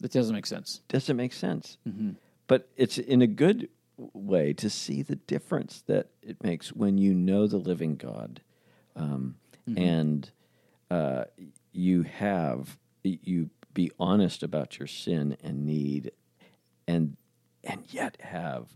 That 0.00 0.12
doesn't 0.12 0.34
make 0.34 0.46
sense. 0.46 0.80
doesn't 0.88 1.16
make 1.16 1.32
sense, 1.32 1.76
Mm-hmm. 1.86 2.10
but 2.46 2.68
it's 2.76 2.98
in 2.98 3.20
a 3.22 3.26
good 3.26 3.68
way 4.12 4.52
to 4.54 4.70
see 4.70 5.02
the 5.02 5.16
difference 5.16 5.82
that 5.86 6.06
it 6.22 6.40
makes 6.42 6.72
when 6.72 6.98
you 6.98 7.12
know 7.14 7.46
the 7.48 7.58
living 7.58 7.96
God, 7.96 8.40
um, 8.96 9.34
Mm-hmm. 9.68 9.82
and 9.82 10.30
uh, 10.90 11.24
you 11.72 12.02
have 12.04 12.78
you 13.04 13.50
be 13.74 13.90
honest 13.98 14.42
about 14.42 14.78
your 14.78 14.86
sin 14.88 15.36
and 15.42 15.64
need, 15.64 16.12
and 16.86 17.16
and 17.64 17.82
yet 17.90 18.16
have 18.20 18.68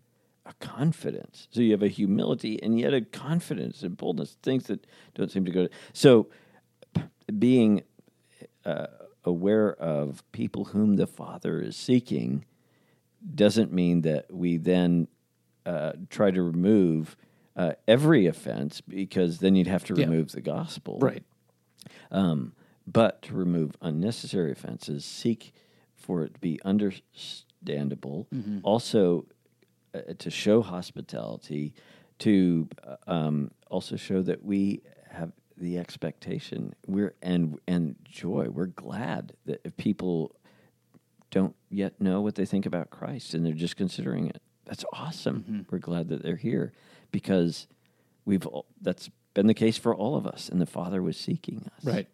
a 0.44 0.52
confidence. 0.54 1.48
So 1.50 1.60
you 1.60 1.70
have 1.72 1.82
a 1.82 1.88
humility 1.88 2.60
and 2.62 2.78
yet 2.78 2.92
a 2.94 3.00
confidence 3.00 3.82
and 3.82 3.96
boldness, 3.96 4.36
things 4.42 4.64
that 4.64 4.86
don't 5.14 5.30
seem 5.30 5.44
to 5.44 5.50
go. 5.52 5.68
So 5.92 6.28
being 7.38 7.82
uh, 8.64 8.86
aware 9.24 9.72
of 9.74 10.22
people 10.32 10.66
whom 10.66 10.96
the 10.96 11.06
Father 11.06 11.60
is 11.60 11.76
seeking 11.76 12.44
doesn't 13.34 13.72
mean 13.72 14.00
that 14.02 14.32
we 14.34 14.56
then 14.56 15.06
uh, 15.64 15.92
try 16.10 16.32
to 16.32 16.42
remove 16.42 17.16
uh, 17.54 17.72
every 17.86 18.26
offense 18.26 18.80
because 18.80 19.38
then 19.38 19.54
you'd 19.54 19.68
have 19.68 19.84
to 19.84 19.94
Yeah. 19.94 20.06
remove 20.06 20.32
the 20.32 20.40
gospel. 20.40 20.98
Right. 21.00 21.22
Um, 22.10 22.52
but 22.86 23.22
to 23.22 23.34
remove 23.34 23.76
unnecessary 23.80 24.50
offenses, 24.52 25.04
seek 25.04 25.52
for 25.94 26.22
it 26.24 26.34
to 26.34 26.40
be 26.40 26.60
understandable. 26.64 28.26
Also, 28.62 29.26
uh, 29.94 30.00
to 30.18 30.30
show 30.30 30.62
hospitality, 30.62 31.74
to 32.18 32.68
uh, 32.86 32.96
um, 33.06 33.50
also 33.70 33.96
show 33.96 34.22
that 34.22 34.44
we 34.44 34.82
have 35.10 35.32
the 35.56 35.78
expectation 35.78 36.74
we're 36.86 37.14
and 37.22 37.58
and 37.68 37.94
joy. 38.04 38.48
We're 38.50 38.66
glad 38.66 39.34
that 39.46 39.60
if 39.64 39.76
people 39.76 40.34
don't 41.30 41.54
yet 41.70 42.00
know 42.00 42.20
what 42.20 42.34
they 42.34 42.46
think 42.46 42.66
about 42.66 42.90
Christ 42.90 43.34
and 43.34 43.44
they're 43.44 43.52
just 43.52 43.76
considering 43.76 44.28
it, 44.28 44.42
that's 44.64 44.84
awesome. 44.92 45.66
We're 45.70 45.78
glad 45.78 46.08
that 46.08 46.22
they're 46.22 46.36
here 46.36 46.72
because 47.10 47.66
we've 48.24 48.46
all, 48.46 48.66
that's 48.80 49.10
been 49.34 49.46
the 49.46 49.54
case 49.54 49.78
for 49.78 49.94
all 49.94 50.16
of 50.16 50.26
us, 50.26 50.48
and 50.48 50.60
the 50.60 50.66
Father 50.66 51.02
was 51.02 51.16
seeking 51.16 51.70
us. 51.76 51.84
Right. 51.84 52.08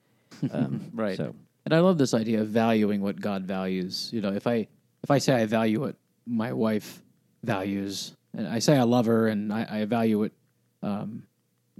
Um, 0.52 0.90
Right. 0.94 1.16
So 1.16 1.34
And 1.64 1.74
I 1.74 1.80
love 1.80 1.98
this 1.98 2.14
idea 2.14 2.40
of 2.40 2.48
valuing 2.48 3.00
what 3.00 3.20
God 3.20 3.44
values. 3.44 4.10
You 4.12 4.20
know, 4.20 4.32
if 4.32 4.46
I 4.46 4.68
if 5.02 5.10
I 5.10 5.18
say 5.18 5.34
I 5.34 5.46
value 5.46 5.80
what 5.80 5.96
my 6.26 6.52
wife 6.52 7.02
values, 7.42 8.14
and 8.36 8.46
I 8.46 8.58
say 8.58 8.76
I 8.76 8.82
love 8.82 9.06
her 9.06 9.28
and 9.28 9.52
I, 9.52 9.66
I 9.68 9.84
value 9.84 10.18
what 10.18 10.32
um, 10.82 11.24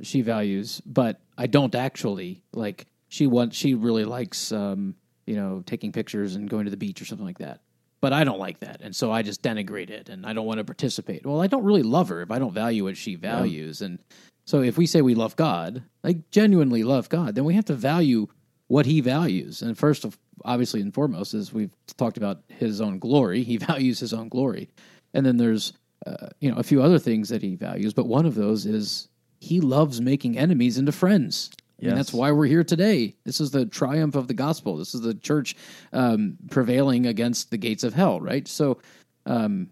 she 0.02 0.22
values, 0.22 0.80
but 0.86 1.20
I 1.36 1.46
don't 1.46 1.74
actually 1.74 2.42
like 2.52 2.86
she 3.08 3.26
wants 3.26 3.56
she 3.56 3.74
really 3.74 4.04
likes 4.04 4.52
um, 4.52 4.94
you 5.26 5.36
know 5.36 5.62
taking 5.66 5.92
pictures 5.92 6.34
and 6.34 6.48
going 6.48 6.64
to 6.64 6.70
the 6.70 6.76
beach 6.76 7.00
or 7.00 7.04
something 7.04 7.26
like 7.26 7.38
that. 7.38 7.60
But 8.00 8.12
I 8.12 8.22
don't 8.22 8.38
like 8.38 8.60
that, 8.60 8.80
and 8.80 8.94
so 8.94 9.10
I 9.10 9.22
just 9.22 9.42
denigrate 9.42 9.90
it, 9.90 10.08
and 10.08 10.24
I 10.24 10.32
don't 10.32 10.46
want 10.46 10.58
to 10.58 10.64
participate. 10.64 11.26
Well, 11.26 11.40
I 11.40 11.48
don't 11.48 11.64
really 11.64 11.82
love 11.82 12.10
her 12.10 12.22
if 12.22 12.30
I 12.30 12.38
don't 12.38 12.54
value 12.54 12.84
what 12.84 12.96
she 12.96 13.16
values, 13.16 13.82
and 13.82 13.98
so 14.44 14.62
if 14.62 14.78
we 14.78 14.86
say 14.86 15.02
we 15.02 15.16
love 15.16 15.34
God, 15.34 15.82
like 16.04 16.30
genuinely 16.30 16.84
love 16.84 17.08
God, 17.08 17.34
then 17.34 17.44
we 17.44 17.54
have 17.54 17.64
to 17.66 17.74
value 17.74 18.28
what 18.68 18.86
He 18.86 19.00
values. 19.00 19.60
And 19.62 19.76
first 19.76 20.04
of 20.04 20.18
obviously 20.44 20.80
and 20.80 20.94
foremost 20.94 21.34
is 21.34 21.52
we've 21.52 21.74
talked 21.96 22.16
about 22.16 22.42
His 22.48 22.80
own 22.80 22.98
glory. 22.98 23.42
He 23.48 23.56
values 23.56 24.00
His 24.00 24.14
own 24.14 24.28
glory, 24.28 24.68
and 25.12 25.26
then 25.26 25.36
there's 25.36 25.72
uh, 26.06 26.28
you 26.40 26.50
know 26.50 26.56
a 26.56 26.62
few 26.62 26.82
other 26.82 26.98
things 26.98 27.28
that 27.30 27.42
He 27.42 27.56
values, 27.56 27.92
but 27.92 28.06
one 28.06 28.26
of 28.26 28.34
those 28.34 28.64
is 28.66 29.08
He 29.40 29.60
loves 29.60 30.00
making 30.00 30.38
enemies 30.38 30.78
into 30.78 30.92
friends. 30.92 31.50
I 31.80 31.86
mean, 31.86 31.96
that's 31.96 32.12
why 32.12 32.32
we're 32.32 32.46
here 32.46 32.64
today. 32.64 33.14
This 33.24 33.40
is 33.40 33.52
the 33.52 33.64
triumph 33.64 34.16
of 34.16 34.26
the 34.26 34.34
gospel. 34.34 34.76
This 34.76 34.94
is 34.94 35.00
the 35.00 35.14
church 35.14 35.54
um, 35.92 36.36
prevailing 36.50 37.06
against 37.06 37.50
the 37.50 37.56
gates 37.56 37.84
of 37.84 37.94
hell, 37.94 38.20
right? 38.20 38.48
So, 38.48 38.80
um, 39.26 39.68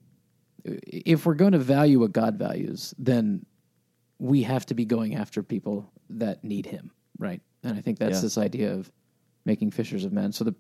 if 0.64 1.26
we're 1.26 1.35
going 1.35 1.52
to 1.52 1.59
value 1.59 2.00
what 2.00 2.12
God 2.12 2.37
values, 2.37 2.94
then 2.96 3.44
we 4.18 4.42
have 4.44 4.66
to 4.66 4.74
be 4.74 4.85
going 4.85 5.16
after 5.16 5.42
people 5.42 5.90
that 6.11 6.44
need 6.44 6.66
Him, 6.66 6.92
right? 7.18 7.40
And 7.66 7.76
I 7.76 7.81
think 7.81 7.98
that's 7.98 8.16
Yeah. 8.18 8.20
this 8.22 8.38
idea 8.38 8.72
of 8.74 8.90
making 9.44 9.70
fishers 9.72 10.05
of 10.05 10.12
men. 10.12 10.33
So 10.33 10.44
the 10.44 10.55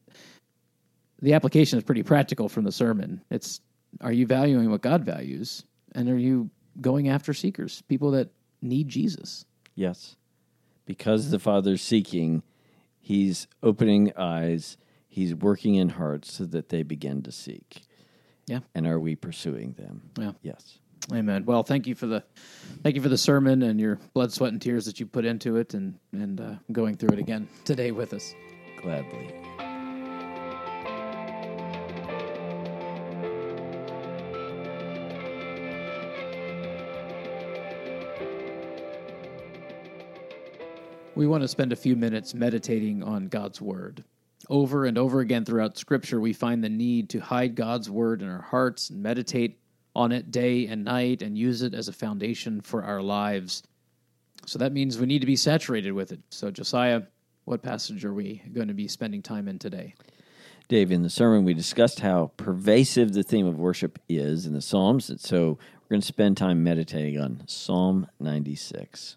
the 1.22 1.32
application 1.32 1.78
is 1.78 1.84
pretty 1.84 2.02
practical 2.02 2.48
from 2.48 2.64
the 2.64 2.72
sermon. 2.72 3.22
It's 3.30 3.60
are 4.00 4.12
you 4.12 4.26
valuing 4.26 4.70
what 4.70 4.82
God 4.82 5.04
values, 5.04 5.64
and 5.92 6.08
are 6.10 6.18
you 6.18 6.50
going 6.80 7.08
after 7.08 7.32
seekers, 7.32 7.82
people 7.88 8.10
that 8.12 8.30
need 8.60 8.88
Jesus? 8.88 9.44
yes, 9.74 10.16
because 10.86 11.30
the 11.30 11.38
Father's 11.38 11.82
seeking, 11.82 12.42
He's 12.98 13.46
opening 13.62 14.12
eyes. 14.16 14.76
He's 15.08 15.34
working 15.34 15.76
in 15.76 15.90
hearts 15.90 16.32
so 16.32 16.44
that 16.46 16.68
they 16.70 16.82
begin 16.82 17.22
to 17.22 17.32
seek. 17.32 17.82
Yeah. 18.46 18.60
And 18.74 18.86
are 18.86 19.00
we 19.00 19.14
pursuing 19.16 19.72
them? 19.72 20.10
Yeah. 20.18 20.32
Yes. 20.42 20.78
Amen. 21.12 21.44
Well, 21.44 21.62
thank 21.62 21.86
you 21.86 21.94
for 21.94 22.06
the 22.06 22.24
thank 22.82 22.96
you 22.96 23.02
for 23.02 23.08
the 23.08 23.18
sermon 23.18 23.62
and 23.62 23.80
your 23.80 24.00
blood, 24.12 24.32
sweat, 24.32 24.52
and 24.52 24.60
tears 24.60 24.86
that 24.86 24.98
you 24.98 25.06
put 25.06 25.24
into 25.24 25.56
it, 25.56 25.74
and 25.74 25.98
and 26.12 26.40
uh, 26.40 26.54
going 26.72 26.96
through 26.96 27.10
it 27.10 27.18
again 27.18 27.48
today 27.64 27.92
with 27.92 28.12
us. 28.12 28.34
Gladly. 28.82 29.32
We 41.14 41.26
want 41.26 41.42
to 41.42 41.48
spend 41.48 41.72
a 41.72 41.76
few 41.76 41.96
minutes 41.96 42.34
meditating 42.34 43.02
on 43.02 43.28
God's 43.28 43.58
Word. 43.60 44.04
Over 44.50 44.84
and 44.84 44.98
over 44.98 45.20
again 45.20 45.46
throughout 45.46 45.78
Scripture, 45.78 46.20
we 46.20 46.34
find 46.34 46.62
the 46.62 46.68
need 46.68 47.08
to 47.10 47.20
hide 47.20 47.54
God's 47.54 47.88
Word 47.88 48.20
in 48.20 48.28
our 48.28 48.42
hearts 48.42 48.90
and 48.90 49.02
meditate 49.02 49.58
on 49.96 50.12
it 50.12 50.30
day 50.30 50.66
and 50.66 50.84
night 50.84 51.22
and 51.22 51.38
use 51.38 51.62
it 51.62 51.72
as 51.72 51.88
a 51.88 51.92
foundation 51.92 52.60
for 52.60 52.84
our 52.84 53.00
lives. 53.00 53.62
So 54.44 54.58
that 54.58 54.72
means 54.72 54.98
we 54.98 55.06
need 55.06 55.20
to 55.20 55.26
be 55.26 55.36
saturated 55.36 55.92
with 55.92 56.12
it. 56.12 56.20
So, 56.30 56.50
Josiah, 56.50 57.02
what 57.46 57.62
passage 57.62 58.04
are 58.04 58.12
we 58.12 58.42
going 58.52 58.68
to 58.68 58.74
be 58.74 58.88
spending 58.88 59.22
time 59.22 59.48
in 59.48 59.58
today? 59.58 59.94
Dave, 60.68 60.92
in 60.92 61.02
the 61.02 61.10
sermon, 61.10 61.44
we 61.44 61.54
discussed 61.54 62.00
how 62.00 62.32
pervasive 62.36 63.14
the 63.14 63.22
theme 63.22 63.46
of 63.46 63.58
worship 63.58 63.98
is 64.08 64.46
in 64.46 64.52
the 64.52 64.60
Psalms. 64.60 65.08
And 65.08 65.20
so 65.20 65.58
we're 65.80 65.88
going 65.88 66.00
to 66.02 66.06
spend 66.06 66.36
time 66.36 66.62
meditating 66.62 67.18
on 67.18 67.44
Psalm 67.46 68.08
96. 68.20 69.16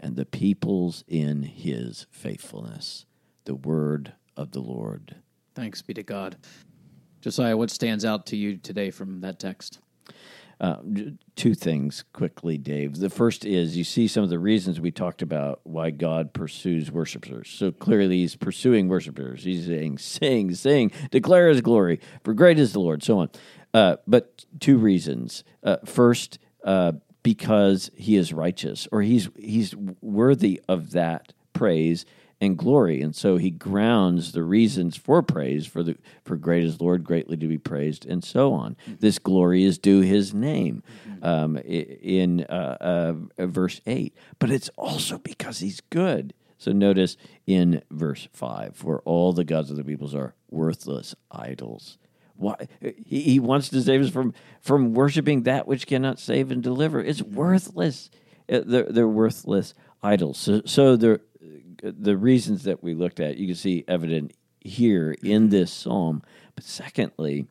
and 0.00 0.16
the 0.16 0.24
peoples 0.24 1.04
in 1.06 1.42
his 1.42 2.06
faithfulness. 2.10 3.06
The 3.44 3.54
word 3.54 4.14
of 4.36 4.52
the 4.52 4.60
Lord. 4.60 5.16
Thanks 5.54 5.82
be 5.82 5.94
to 5.94 6.02
God. 6.02 6.36
Josiah, 7.20 7.56
what 7.56 7.70
stands 7.70 8.04
out 8.04 8.26
to 8.26 8.36
you 8.36 8.56
today 8.56 8.90
from 8.90 9.20
that 9.20 9.38
text? 9.38 9.80
Uh, 10.60 10.76
two 11.36 11.54
things 11.54 12.04
quickly, 12.12 12.58
Dave. 12.58 12.98
The 12.98 13.08
first 13.08 13.46
is 13.46 13.78
you 13.78 13.84
see 13.84 14.06
some 14.06 14.22
of 14.22 14.28
the 14.28 14.38
reasons 14.38 14.78
we 14.78 14.90
talked 14.90 15.22
about 15.22 15.60
why 15.62 15.88
God 15.88 16.34
pursues 16.34 16.90
worshipers. 16.92 17.48
So 17.48 17.72
clearly, 17.72 18.18
He's 18.18 18.36
pursuing 18.36 18.86
worshipers. 18.88 19.44
He's 19.44 19.66
saying, 19.66 19.98
"Sing, 19.98 20.54
sing, 20.54 20.92
declare 21.10 21.48
His 21.48 21.62
glory, 21.62 21.98
for 22.24 22.34
great 22.34 22.58
is 22.58 22.74
the 22.74 22.80
Lord." 22.80 23.02
So 23.02 23.20
on. 23.20 23.30
Uh, 23.72 23.96
but 24.06 24.44
two 24.58 24.76
reasons. 24.76 25.44
Uh, 25.62 25.78
first, 25.86 26.38
uh, 26.64 26.92
because 27.22 27.90
He 27.94 28.16
is 28.16 28.32
righteous, 28.32 28.88
or 28.92 29.02
He's 29.02 29.28
He's 29.38 29.74
worthy 30.00 30.60
of 30.68 30.92
that 30.92 31.32
praise 31.52 32.04
and 32.40 32.56
glory. 32.56 33.02
And 33.02 33.14
so 33.14 33.36
he 33.36 33.50
grounds 33.50 34.32
the 34.32 34.42
reasons 34.42 34.96
for 34.96 35.22
praise 35.22 35.66
for 35.66 35.82
the 35.82 35.96
for 36.24 36.36
great 36.36 36.64
is 36.64 36.80
Lord, 36.80 37.04
greatly 37.04 37.36
to 37.36 37.46
be 37.46 37.58
praised, 37.58 38.06
and 38.06 38.24
so 38.24 38.52
on. 38.54 38.76
This 38.86 39.18
glory 39.18 39.64
is 39.64 39.78
due 39.78 40.00
his 40.00 40.32
name 40.32 40.82
um, 41.22 41.58
in 41.58 42.44
uh, 42.44 43.14
uh, 43.38 43.46
verse 43.46 43.80
eight, 43.86 44.16
but 44.38 44.50
it's 44.50 44.70
also 44.76 45.18
because 45.18 45.58
he's 45.58 45.80
good. 45.90 46.32
So 46.56 46.72
notice 46.72 47.16
in 47.46 47.82
verse 47.90 48.28
five, 48.32 48.76
for 48.76 49.00
all 49.04 49.32
the 49.32 49.44
gods 49.44 49.70
of 49.70 49.76
the 49.76 49.84
peoples 49.84 50.14
are 50.14 50.34
worthless 50.50 51.14
idols. 51.30 51.98
Why 52.40 52.56
he, 52.80 53.20
he 53.20 53.38
wants 53.38 53.68
to 53.68 53.82
save 53.82 54.00
us 54.00 54.10
from 54.10 54.32
from 54.62 54.94
worshiping 54.94 55.42
that 55.42 55.68
which 55.68 55.86
cannot 55.86 56.18
save 56.18 56.50
and 56.50 56.62
deliver. 56.62 57.00
It's 57.00 57.22
worthless. 57.22 58.10
Uh, 58.50 58.60
they're, 58.64 58.84
they're 58.84 59.08
worthless 59.08 59.74
idols. 60.02 60.38
So, 60.38 60.62
so 60.64 60.96
they're 60.96 61.20
the 61.82 62.16
reasons 62.16 62.64
that 62.64 62.82
we 62.82 62.94
looked 62.94 63.20
at, 63.20 63.36
you 63.36 63.46
can 63.46 63.56
see 63.56 63.84
evident 63.86 64.32
here 64.60 65.14
in 65.22 65.50
this 65.50 65.70
psalm. 65.70 66.22
But 66.54 66.64
secondly, 66.64 67.46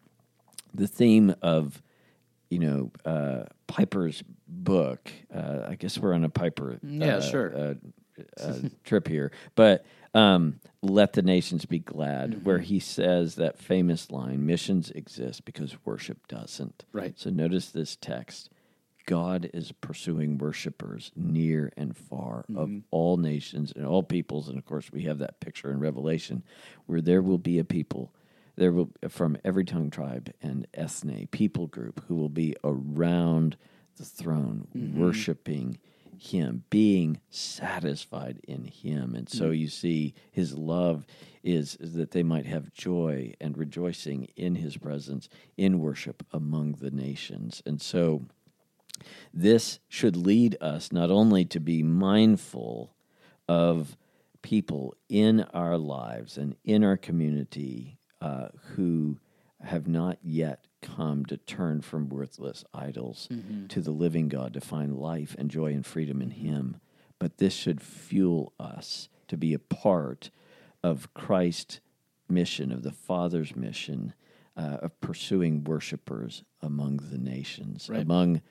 the 0.73 0.87
theme 0.87 1.35
of 1.41 1.81
you 2.49 2.59
know 2.59 2.91
uh, 3.05 3.43
Piper's 3.67 4.23
book. 4.47 5.11
Uh, 5.33 5.65
I 5.67 5.75
guess 5.75 5.99
we're 5.99 6.13
on 6.13 6.23
a 6.23 6.29
Piper 6.29 6.79
yeah 6.81 7.17
uh, 7.17 7.21
sure 7.21 7.75
uh, 8.39 8.69
trip 8.83 9.07
here, 9.07 9.31
but 9.55 9.85
um, 10.13 10.59
let 10.81 11.13
the 11.13 11.21
nations 11.21 11.65
be 11.65 11.79
glad, 11.79 12.31
mm-hmm. 12.31 12.43
where 12.43 12.59
he 12.59 12.79
says 12.79 13.35
that 13.35 13.59
famous 13.59 14.11
line: 14.11 14.45
"Missions 14.45 14.91
exist 14.91 15.45
because 15.45 15.77
worship 15.85 16.27
doesn't." 16.27 16.85
Right. 16.91 17.17
So 17.17 17.29
notice 17.29 17.69
this 17.69 17.95
text. 17.95 18.49
God 19.05 19.49
is 19.55 19.71
pursuing 19.71 20.37
worshipers 20.37 21.11
near 21.15 21.71
and 21.75 21.97
far 21.97 22.45
mm-hmm. 22.49 22.57
of 22.57 22.69
all 22.91 23.17
nations 23.17 23.73
and 23.75 23.85
all 23.85 24.03
peoples. 24.03 24.47
And 24.47 24.57
of 24.57 24.65
course, 24.65 24.91
we 24.91 25.03
have 25.03 25.17
that 25.17 25.39
picture 25.39 25.71
in 25.71 25.79
Revelation 25.79 26.43
where 26.85 27.01
there 27.01 27.23
will 27.23 27.39
be 27.39 27.57
a 27.57 27.63
people 27.63 28.13
there 28.59 28.73
will 28.73 28.89
from 29.07 29.37
every 29.45 29.63
tongue, 29.63 29.89
tribe, 29.89 30.33
and 30.41 30.67
ethne, 30.73 31.27
people 31.31 31.67
group 31.67 32.03
who 32.07 32.15
will 32.15 32.29
be 32.29 32.57
around 32.61 33.55
the 33.95 34.03
throne, 34.03 34.67
mm-hmm. 34.75 34.99
worshiping 34.99 35.79
Him, 36.19 36.63
being 36.69 37.19
satisfied 37.29 38.39
in 38.47 38.65
Him. 38.65 39.15
And 39.15 39.29
so 39.29 39.45
mm-hmm. 39.45 39.53
you 39.53 39.67
see, 39.67 40.13
His 40.31 40.57
love 40.57 41.05
is, 41.43 41.75
is 41.75 41.93
that 41.93 42.11
they 42.11 42.23
might 42.23 42.45
have 42.45 42.73
joy 42.73 43.33
and 43.39 43.57
rejoicing 43.57 44.27
in 44.35 44.55
His 44.55 44.77
presence 44.77 45.29
in 45.57 45.79
worship 45.79 46.25
among 46.31 46.73
the 46.73 46.91
nations. 46.91 47.63
And 47.65 47.81
so 47.81 48.25
this 49.33 49.79
should 49.87 50.17
lead 50.17 50.57
us 50.61 50.91
not 50.91 51.09
only 51.09 51.45
to 51.45 51.59
be 51.59 51.83
mindful 51.83 52.93
of 53.47 53.97
people 54.41 54.95
in 55.07 55.41
our 55.53 55.77
lives 55.77 56.37
and 56.37 56.55
in 56.63 56.83
our 56.83 56.97
community 56.97 57.97
uh, 58.21 58.49
who 58.75 59.17
have 59.61 59.87
not 59.87 60.17
yet 60.21 60.65
come 60.81 61.25
to 61.25 61.37
turn 61.37 61.81
from 61.81 62.09
worthless 62.09 62.63
idols 62.73 63.27
mm-hmm. 63.31 63.67
to 63.67 63.81
the 63.81 63.91
living 63.91 64.27
God 64.27 64.53
to 64.53 64.61
find 64.61 64.97
life 64.97 65.35
and 65.37 65.49
joy 65.49 65.67
and 65.67 65.85
freedom 65.85 66.21
in 66.21 66.31
Him, 66.31 66.77
but 67.19 67.37
this 67.37 67.53
should 67.53 67.81
fuel 67.81 68.53
us 68.59 69.09
to 69.27 69.37
be 69.37 69.53
a 69.53 69.59
part 69.59 70.31
of 70.83 71.13
Christ's 71.13 71.79
mission, 72.27 72.71
of 72.71 72.83
the 72.83 72.91
Father's 72.91 73.55
mission. 73.55 74.13
Uh, 74.57 74.77
of 74.81 74.99
pursuing 74.99 75.63
worshipers 75.63 76.43
among 76.61 76.97
the 76.97 77.17
nations, 77.17 77.87
right. 77.89 78.01
among 78.01 78.41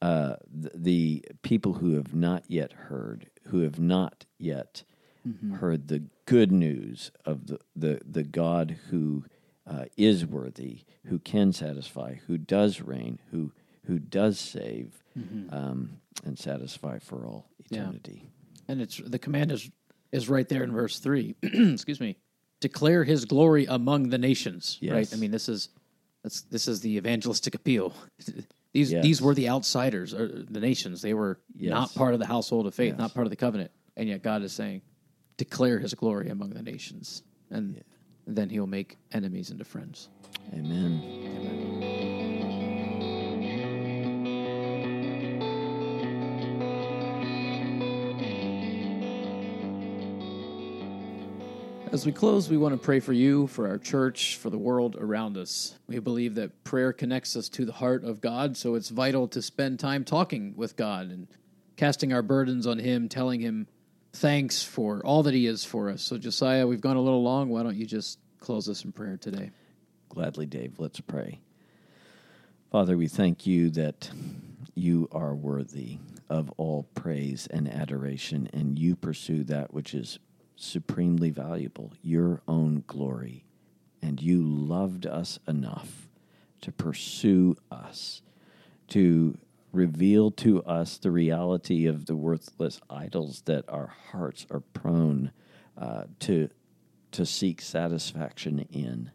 uh, 0.00 0.36
the, 0.48 0.70
the, 0.76 1.24
people 1.42 1.72
who 1.72 1.94
have 1.94 2.14
not 2.14 2.44
yet 2.46 2.70
heard, 2.72 3.28
who 3.48 3.62
have 3.62 3.80
not 3.80 4.26
yet 4.38 4.84
mm-hmm. 5.26 5.54
heard 5.54 5.88
the 5.88 6.04
good 6.26 6.52
news 6.52 7.10
of 7.24 7.46
the, 7.46 7.58
the, 7.74 8.00
the 8.04 8.22
God 8.22 8.76
who 8.90 9.24
uh, 9.66 9.84
is 9.96 10.24
worthy, 10.24 10.84
who 11.06 11.18
can 11.18 11.52
satisfy, 11.52 12.14
who 12.26 12.38
does 12.38 12.80
reign, 12.80 13.18
who, 13.30 13.52
who 13.86 13.98
does 13.98 14.38
save 14.38 15.02
mm-hmm. 15.18 15.52
um, 15.54 15.98
and 16.24 16.38
satisfy 16.38 16.98
for 16.98 17.26
all 17.26 17.48
eternity. 17.58 18.22
Yeah. 18.22 18.62
And 18.68 18.80
it's 18.80 18.96
the 18.96 19.18
command 19.18 19.52
is 19.52 19.70
is 20.12 20.28
right 20.28 20.48
there 20.48 20.62
in 20.62 20.72
verse 20.72 20.98
three. 20.98 21.34
Excuse 21.42 22.00
me. 22.00 22.16
Declare 22.60 23.04
His 23.04 23.24
glory 23.24 23.66
among 23.66 24.08
the 24.08 24.18
nations. 24.18 24.78
Yes. 24.80 24.92
Right. 24.92 25.08
I 25.12 25.16
mean, 25.16 25.30
this 25.30 25.48
is 25.48 25.68
this 26.50 26.66
is 26.66 26.80
the 26.80 26.96
evangelistic 26.96 27.54
appeal. 27.54 27.92
These 28.72 28.92
yes. 28.92 29.02
these 29.02 29.22
were 29.22 29.32
the 29.32 29.48
outsiders, 29.48 30.12
or 30.12 30.28
the 30.28 30.60
nations. 30.60 31.00
They 31.00 31.14
were 31.14 31.40
yes. 31.54 31.70
not 31.70 31.94
part 31.94 32.12
of 32.12 32.20
the 32.20 32.26
household 32.26 32.66
of 32.66 32.74
faith, 32.74 32.98
not 32.98 33.14
part 33.14 33.26
of 33.26 33.30
the 33.30 33.36
covenant. 33.36 33.70
And 33.96 34.06
yet 34.06 34.22
God 34.22 34.42
is 34.42 34.52
saying, 34.52 34.82
declare 35.38 35.78
His 35.78 35.94
glory 35.94 36.28
among 36.28 36.50
the 36.50 36.62
nations, 36.62 37.22
and. 37.50 37.82
Then 38.26 38.48
He 38.50 38.58
will 38.60 38.66
make 38.66 38.96
enemies 39.12 39.50
into 39.50 39.64
friends. 39.64 40.08
Amen. 40.52 41.02
Amen. 41.04 42.06
As 51.92 52.04
we 52.04 52.12
close, 52.12 52.50
we 52.50 52.58
want 52.58 52.74
to 52.74 52.84
pray 52.84 53.00
for 53.00 53.14
you, 53.14 53.46
for 53.46 53.66
our 53.66 53.78
church, 53.78 54.36
for 54.36 54.50
the 54.50 54.58
world 54.58 54.96
around 54.96 55.38
us. 55.38 55.76
We 55.86 55.98
believe 55.98 56.34
that 56.34 56.62
prayer 56.62 56.92
connects 56.92 57.36
us 57.36 57.48
to 57.48 57.64
the 57.64 57.72
heart 57.72 58.04
of 58.04 58.20
God, 58.20 58.54
so 58.54 58.74
it's 58.74 58.90
vital 58.90 59.26
to 59.28 59.40
spend 59.40 59.80
time 59.80 60.04
talking 60.04 60.52
with 60.56 60.76
God 60.76 61.06
and 61.06 61.26
casting 61.76 62.12
our 62.12 62.20
burdens 62.20 62.66
on 62.66 62.80
Him, 62.80 63.08
telling 63.08 63.40
Him 63.40 63.66
thanks 64.16 64.62
for 64.62 65.00
all 65.04 65.22
that 65.24 65.34
He 65.34 65.46
is 65.46 65.64
for 65.64 65.90
us. 65.90 66.02
So, 66.02 66.18
Josiah, 66.18 66.66
we've 66.66 66.80
gone 66.80 66.96
a 66.96 67.00
little 67.00 67.22
long. 67.22 67.48
Why 67.50 67.62
don't 67.62 67.76
you 67.76 67.86
just 67.86 68.18
close 68.40 68.68
us 68.68 68.84
in 68.84 68.92
prayer 68.92 69.16
today? 69.16 69.50
Gladly, 70.08 70.46
Dave. 70.46 70.78
Let's 70.78 71.00
pray. 71.00 71.40
Father, 72.72 72.96
we 72.96 73.08
thank 73.08 73.46
you 73.46 73.70
that 73.70 74.10
you 74.74 75.08
are 75.12 75.34
worthy 75.34 75.98
of 76.28 76.50
all 76.56 76.88
praise 76.94 77.46
and 77.46 77.68
adoration, 77.68 78.48
and 78.52 78.78
you 78.78 78.96
pursue 78.96 79.44
that 79.44 79.72
which 79.72 79.94
is 79.94 80.18
supremely 80.56 81.30
valuable, 81.30 81.92
your 82.02 82.42
own 82.48 82.82
glory. 82.86 83.44
And 84.02 84.20
you 84.20 84.42
loved 84.42 85.06
us 85.06 85.38
enough 85.46 86.08
to 86.62 86.72
pursue 86.72 87.56
us, 87.70 88.22
to 88.88 89.36
reveal 89.76 90.30
to 90.30 90.62
us 90.64 90.98
the 90.98 91.10
reality 91.10 91.86
of 91.86 92.06
the 92.06 92.16
worthless 92.16 92.80
idols 92.90 93.42
that 93.42 93.64
our 93.68 93.92
hearts 94.10 94.46
are 94.50 94.60
prone 94.60 95.30
uh, 95.76 96.04
to, 96.20 96.48
to 97.12 97.26
seek 97.26 97.60
satisfaction 97.60 98.66
in, 98.72 99.10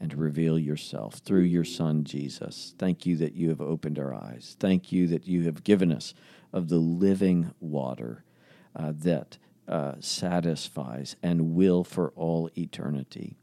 and 0.00 0.10
to 0.10 0.16
reveal 0.16 0.58
yourself 0.58 1.14
through 1.14 1.42
your 1.42 1.64
Son, 1.64 2.04
Jesus. 2.04 2.74
Thank 2.78 3.06
you 3.06 3.16
that 3.16 3.34
you 3.34 3.48
have 3.48 3.60
opened 3.60 3.98
our 3.98 4.12
eyes. 4.12 4.56
Thank 4.58 4.92
you 4.92 5.06
that 5.08 5.26
you 5.26 5.42
have 5.44 5.64
given 5.64 5.92
us 5.92 6.12
of 6.52 6.68
the 6.68 6.78
living 6.78 7.54
water 7.60 8.24
uh, 8.76 8.92
that 8.96 9.38
uh, 9.68 9.94
satisfies 10.00 11.16
and 11.22 11.54
will 11.54 11.84
for 11.84 12.10
all 12.16 12.50
eternity. 12.58 13.36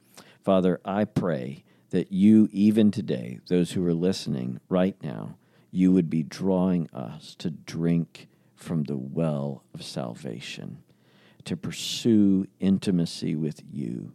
Father, 0.44 0.80
I 0.86 1.06
pray 1.06 1.64
that 1.92 2.12
you, 2.12 2.50
even 2.52 2.92
today, 2.92 3.40
those 3.48 3.72
who 3.72 3.86
are 3.86 3.94
listening 3.94 4.60
right 4.70 4.96
now, 5.02 5.38
you 5.72 5.92
would 5.92 6.10
be 6.10 6.24
drawing 6.24 6.90
us 6.94 7.36
to 7.36 7.50
drink 7.50 8.28
from 8.56 8.84
the 8.84 8.98
well 8.98 9.64
of 9.74 9.82
salvation, 9.84 10.84
to 11.46 11.58
pursue 11.58 12.46
intimacy 12.60 13.36
with 13.36 13.62
you, 13.72 14.14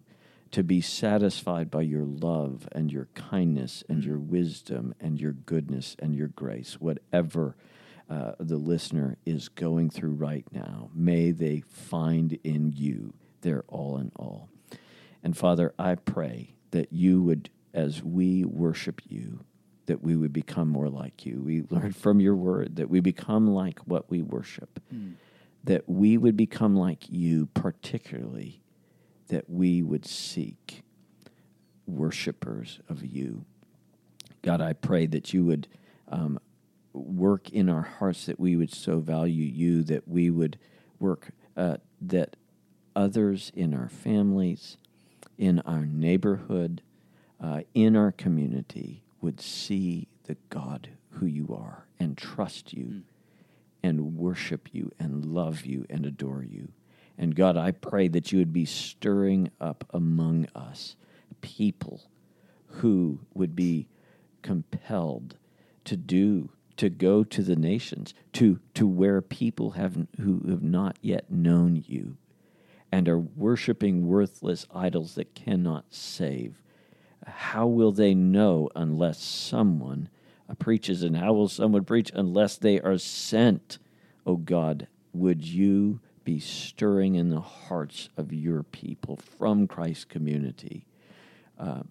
to 0.53 0.63
be 0.63 0.81
satisfied 0.81 1.71
by 1.71 1.83
your 1.83 2.05
love 2.05 2.69
and 2.73 2.93
your 2.93 3.09
kindness 3.15 3.83
and 3.89 4.05
your 4.05 4.19
wisdom 4.19 4.95
and 5.01 5.21
your 5.21 5.33
goodness 5.33 5.97
and 5.99 6.15
your 6.15 6.29
grace, 6.29 6.75
whatever 6.81 7.57
uh, 8.09 8.33
the 8.39 8.57
listener 8.57 9.17
is 9.27 9.49
going 9.49 9.91
through 9.91 10.13
right 10.13 10.47
now. 10.53 10.91
May 10.95 11.33
they 11.33 11.63
find 11.69 12.39
in 12.45 12.73
you 12.77 13.15
their 13.41 13.65
all 13.67 13.97
in 13.99 14.13
all. 14.15 14.49
And 15.23 15.37
Father, 15.37 15.75
I 15.79 15.97
pray 15.97 16.55
that 16.71 16.93
you 16.93 17.23
would 17.23 17.51
as 17.75 18.03
we 18.03 18.45
worship 18.45 19.03
you, 19.07 19.45
that 19.87 20.03
we 20.03 20.17
would 20.17 20.33
become 20.33 20.69
more 20.69 20.89
like 20.89 21.25
you. 21.25 21.41
We 21.45 21.63
learn 21.71 21.93
from 21.93 22.21
your 22.21 22.37
word 22.37 22.77
that 22.77 22.91
we 22.91 23.01
become 23.01 23.47
like 23.47 23.81
what 23.81 24.11
we 24.11 24.23
worship, 24.23 24.81
mm. 24.93 25.15
that 25.65 25.89
we 25.89 26.17
would 26.17 26.37
become 26.37 26.77
like 26.77 27.05
you, 27.09 27.47
particularly 27.55 28.61
that 29.29 29.51
we 29.51 29.83
would 29.83 30.07
seek 30.07 30.83
worshipers 31.87 32.81
of 32.89 33.05
you. 33.05 33.45
God, 34.43 34.61
I 34.61 34.73
pray 34.73 35.07
that 35.07 35.33
you 35.33 35.45
would 35.45 35.67
um, 36.09 36.39
work 36.93 37.51
in 37.51 37.69
our 37.69 37.83
hearts, 37.83 38.27
that 38.27 38.39
we 38.39 38.57
would 38.57 38.73
so 38.73 38.99
value 39.01 39.45
you, 39.45 39.83
that 39.85 40.07
we 40.07 40.31
would 40.31 40.59
work, 41.01 41.31
uh, 41.57 41.79
that 42.01 42.37
others 42.95 43.51
in 43.55 43.75
our 43.75 43.89
families, 43.89 44.77
in 45.37 45.59
our 45.61 45.85
neighborhood, 45.85 46.83
uh, 47.41 47.63
in 47.75 47.97
our 47.97 48.13
community 48.13 49.03
would 49.21 49.41
see 49.41 50.09
the 50.25 50.37
God 50.51 50.89
who 51.11 51.27
you 51.27 51.55
are 51.59 51.87
and 51.99 52.17
trust 52.17 52.73
you 52.73 52.85
mm. 52.85 53.03
and 53.83 54.17
worship 54.17 54.69
you 54.73 54.91
and 54.99 55.25
love 55.25 55.65
you 55.65 55.87
and 55.89 56.05
adore 56.05 56.45
you. 56.45 56.69
And 57.19 57.35
God, 57.35 57.57
I 57.57 57.71
pray 57.71 58.09
that 58.09 58.31
you 58.31 58.39
would 58.39 58.53
be 58.53 58.67
stirring 58.67 59.51
up 59.61 59.85
among 59.91 60.47
us 60.55 60.97
people 61.41 62.03
who 62.67 63.21
would 63.35 63.57
be 63.57 63.89
compelled 64.43 65.37
to 65.85 65.97
do 65.97 66.51
to 66.77 66.91
go 66.91 67.25
to 67.25 67.43
the 67.43 67.57
nations 67.57 68.13
to 68.35 68.61
to 68.75 68.87
where 68.87 69.23
people 69.23 69.71
have 69.73 70.07
who 70.21 70.43
have 70.49 70.63
not 70.63 70.99
yet 71.01 71.31
known 71.31 71.83
you 71.87 72.17
and 72.93 73.09
are 73.09 73.19
worshiping 73.19 74.07
worthless 74.07 74.67
idols 74.75 75.15
that 75.15 75.35
cannot 75.35 75.87
save 75.91 76.63
how 77.27 77.67
will 77.67 77.93
they 77.93 78.15
know 78.15 78.69
unless 78.75 79.21
someone 79.21 80.09
preaches 80.59 81.03
and 81.03 81.17
how 81.17 81.33
will 81.33 81.49
someone 81.49 81.85
preach 81.85 82.11
unless 82.15 82.57
they 82.57 82.81
are 82.81 82.99
sent 82.99 83.79
oh 84.27 84.37
god 84.37 84.87
would 85.13 85.45
you 85.45 86.01
be 86.27 86.41
stirring 86.41 87.15
in 87.15 87.31
the 87.31 87.41
hearts 87.41 88.09
of 88.17 88.33
your 88.33 88.65
people 88.65 89.17
from 89.39 89.69
Christ's 89.69 90.05
community, 90.05 90.85
uh, 91.57 91.83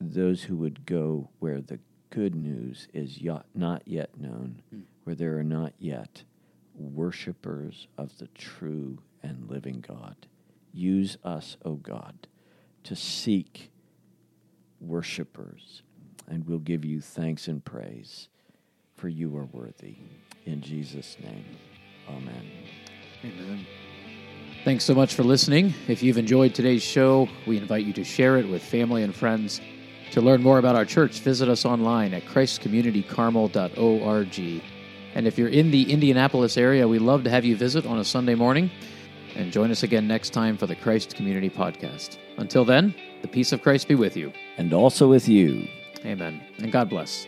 those 0.00 0.42
who 0.42 0.56
would 0.56 0.84
go 0.84 1.30
where 1.38 1.60
the 1.60 1.78
good 2.10 2.34
news 2.34 2.88
is 2.92 3.20
not 3.54 3.82
yet 3.86 4.10
known, 4.18 4.60
mm. 4.74 4.82
where 5.04 5.14
there 5.14 5.38
are 5.38 5.44
not 5.44 5.72
yet 5.78 6.24
worshippers 6.74 7.86
of 7.96 8.18
the 8.18 8.26
true 8.34 8.98
and 9.22 9.48
living 9.48 9.84
God. 9.86 10.16
Use 10.72 11.16
us, 11.22 11.56
O 11.64 11.70
oh 11.70 11.74
God, 11.76 12.26
to 12.82 12.96
seek 12.96 13.70
worshippers, 14.86 15.82
and 16.28 16.46
we'll 16.46 16.58
give 16.58 16.84
you 16.84 17.00
thanks 17.00 17.48
and 17.48 17.64
praise, 17.64 18.28
for 18.96 19.08
you 19.08 19.34
are 19.36 19.46
worthy. 19.46 19.96
In 20.46 20.60
Jesus' 20.60 21.16
name, 21.22 21.44
amen. 22.08 22.50
Amen. 23.24 23.66
Thanks 24.64 24.84
so 24.84 24.94
much 24.94 25.14
for 25.14 25.24
listening. 25.24 25.74
If 25.88 26.02
you've 26.02 26.18
enjoyed 26.18 26.54
today's 26.54 26.82
show, 26.82 27.28
we 27.46 27.58
invite 27.58 27.84
you 27.84 27.92
to 27.94 28.04
share 28.04 28.36
it 28.38 28.48
with 28.48 28.62
family 28.62 29.02
and 29.02 29.12
friends. 29.14 29.60
To 30.12 30.20
learn 30.20 30.42
more 30.42 30.58
about 30.58 30.76
our 30.76 30.84
church, 30.84 31.20
visit 31.20 31.48
us 31.48 31.64
online 31.64 32.12
at 32.14 32.24
christcommunitycarmel.org. 32.24 34.62
And 35.14 35.26
if 35.26 35.38
you're 35.38 35.48
in 35.48 35.70
the 35.70 35.92
Indianapolis 35.92 36.56
area, 36.56 36.88
we'd 36.88 37.00
love 37.00 37.24
to 37.24 37.30
have 37.30 37.44
you 37.44 37.56
visit 37.56 37.84
on 37.84 37.98
a 37.98 38.04
Sunday 38.04 38.34
morning 38.34 38.70
and 39.34 39.52
join 39.52 39.70
us 39.70 39.82
again 39.82 40.08
next 40.08 40.30
time 40.30 40.56
for 40.56 40.66
the 40.66 40.76
Christ 40.76 41.14
Community 41.14 41.50
Podcast. 41.50 42.16
Until 42.38 42.64
then, 42.64 42.94
the 43.24 43.28
peace 43.28 43.52
of 43.52 43.62
Christ 43.62 43.88
be 43.88 43.94
with 43.94 44.18
you. 44.18 44.30
And 44.58 44.74
also 44.74 45.08
with 45.08 45.30
you. 45.30 45.66
Amen. 46.04 46.42
And 46.58 46.70
God 46.70 46.90
bless. 46.90 47.26